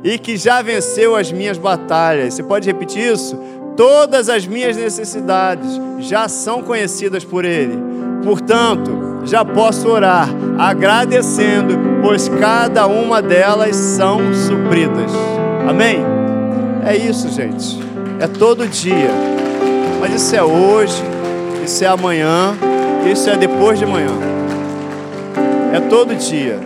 [0.03, 2.33] e que já venceu as minhas batalhas.
[2.33, 3.39] Você pode repetir isso?
[3.77, 7.77] Todas as minhas necessidades já são conhecidas por Ele.
[8.21, 15.11] Portanto, já posso orar agradecendo, pois cada uma delas são supridas.
[15.67, 15.99] Amém?
[16.85, 17.79] É isso, gente.
[18.19, 19.09] É todo dia.
[19.99, 21.03] Mas isso é hoje,
[21.63, 22.55] isso é amanhã,
[23.11, 24.11] isso é depois de amanhã.
[25.73, 26.59] É todo dia.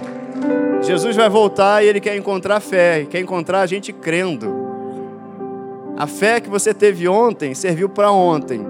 [0.81, 4.65] Jesus vai voltar e ele quer encontrar fé, quer encontrar a gente crendo.
[5.97, 8.65] A fé que você teve ontem serviu para ontem.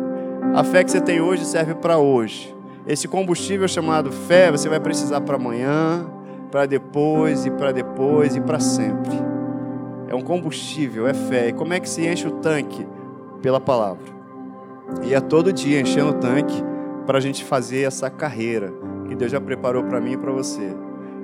[0.54, 2.55] A fé que você tem hoje serve para hoje.
[2.88, 6.06] Esse combustível chamado fé, você vai precisar para amanhã,
[6.52, 9.14] para depois e para depois e para sempre.
[10.08, 11.50] É um combustível, é fé.
[11.50, 12.86] E como é que se enche o tanque?
[13.42, 14.06] Pela palavra.
[15.04, 16.64] E é todo dia enchendo o tanque
[17.08, 18.72] para a gente fazer essa carreira
[19.08, 20.76] que Deus já preparou para mim e para você.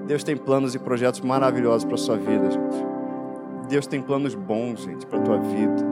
[0.08, 2.86] Deus tem planos e projetos maravilhosos para sua vida, gente.
[3.70, 5.86] Deus tem planos bons, gente, para tua vida.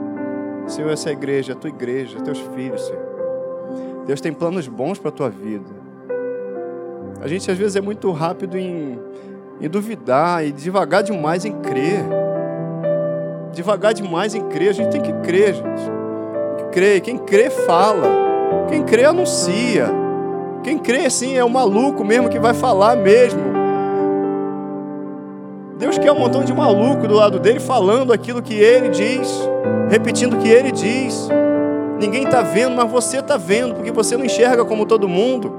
[0.66, 3.09] Senhor, essa é igreja, a tua igreja, teus filhos, Senhor.
[4.10, 5.70] Deus tem planos bons para a tua vida.
[7.22, 8.98] A gente às vezes é muito rápido em,
[9.60, 12.00] em duvidar e devagar demais em crer.
[13.52, 14.70] Devagar demais em crer.
[14.70, 15.82] A gente tem que crer, gente.
[16.72, 17.00] Crer.
[17.02, 18.08] Quem crê, fala.
[18.68, 19.86] Quem crê, anuncia.
[20.64, 23.40] Quem crê, sim, é o maluco mesmo que vai falar mesmo.
[25.78, 29.48] Deus quer um montão de maluco do lado dele falando aquilo que ele diz,
[29.88, 31.30] repetindo o que ele diz.
[32.00, 35.54] Ninguém está vendo, mas você está vendo, porque você não enxerga como todo mundo.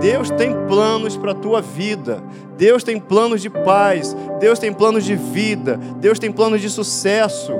[0.00, 2.22] Deus tem planos para a tua vida.
[2.56, 4.16] Deus tem planos de paz.
[4.38, 5.76] Deus tem planos de vida.
[5.96, 7.52] Deus tem planos de sucesso.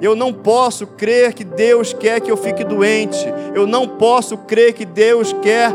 [0.00, 3.26] Eu não posso crer que Deus quer que eu fique doente.
[3.54, 5.70] Eu não posso crer que Deus quer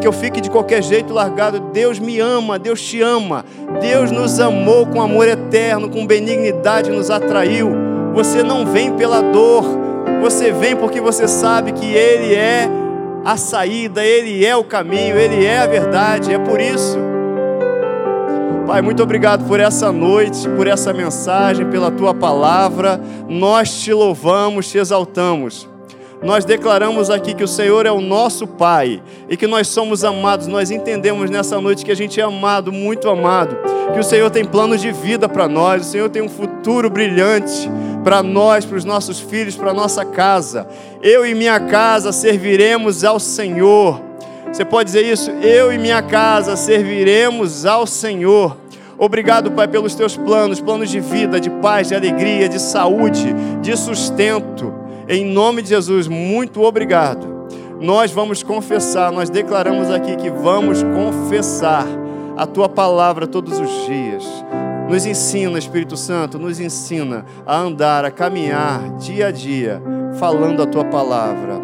[0.00, 1.58] que eu fique de qualquer jeito largado.
[1.72, 3.44] Deus me ama, Deus te ama.
[3.80, 7.95] Deus nos amou com amor eterno, com benignidade, nos atraiu.
[8.16, 9.62] Você não vem pela dor,
[10.22, 12.66] você vem porque você sabe que Ele é
[13.22, 16.32] a saída, Ele é o caminho, Ele é a verdade.
[16.32, 16.96] É por isso.
[18.66, 22.98] Pai, muito obrigado por essa noite, por essa mensagem, pela tua palavra.
[23.28, 25.68] Nós te louvamos, te exaltamos.
[26.22, 30.46] nós declaramos aqui que o Senhor é o nosso Pai e que nós somos amados.
[30.46, 33.58] Nós entendemos nessa noite que a gente é amado, muito amado,
[33.92, 37.70] que o Senhor tem planos de vida para nós, o Senhor tem um futuro brilhante
[38.06, 40.68] para nós, para os nossos filhos, para nossa casa.
[41.02, 44.00] Eu e minha casa serviremos ao Senhor.
[44.46, 45.28] Você pode dizer isso?
[45.42, 48.56] Eu e minha casa serviremos ao Senhor.
[48.96, 53.76] Obrigado, Pai, pelos teus planos, planos de vida, de paz, de alegria, de saúde, de
[53.76, 54.72] sustento.
[55.08, 57.48] Em nome de Jesus, muito obrigado.
[57.80, 61.84] Nós vamos confessar, nós declaramos aqui que vamos confessar
[62.36, 64.24] a tua palavra todos os dias.
[64.88, 69.82] Nos ensina, Espírito Santo, nos ensina a andar, a caminhar dia a dia,
[70.18, 71.60] falando a tua palavra.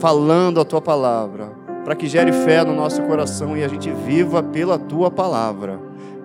[0.00, 1.52] Falando a tua palavra,
[1.84, 5.78] para que gere fé no nosso coração e a gente viva pela tua palavra.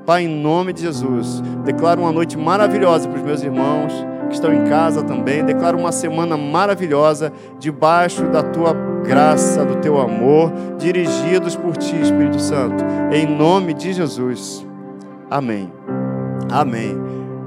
[0.06, 3.94] Pai, em nome de Jesus, declaro uma noite maravilhosa para os meus irmãos
[4.30, 5.44] que estão em casa também.
[5.44, 8.74] Declaro uma semana maravilhosa debaixo da tua
[9.04, 12.84] graça, do teu amor, dirigidos por ti, Espírito Santo.
[13.12, 14.66] Em nome de Jesus.
[15.30, 15.72] Amém.
[16.52, 16.98] Amém.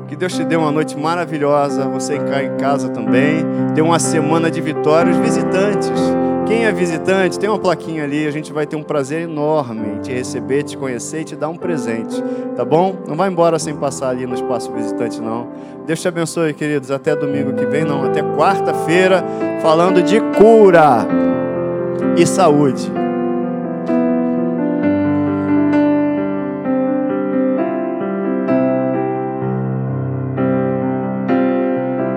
[0.09, 1.89] Que Deus te dê uma noite maravilhosa.
[1.89, 3.45] Você em casa também.
[3.74, 5.91] Dê uma semana de vitórias visitantes.
[6.49, 10.11] Quem é visitante, tem uma plaquinha ali, a gente vai ter um prazer enorme te
[10.14, 12.24] receber, te conhecer e te dar um presente,
[12.57, 12.97] tá bom?
[13.07, 15.47] Não vai embora sem passar ali no espaço visitante, não.
[15.87, 16.91] Deus te abençoe, queridos.
[16.91, 19.22] Até domingo que vem, não, até quarta-feira,
[19.61, 21.07] falando de cura
[22.16, 22.91] e saúde.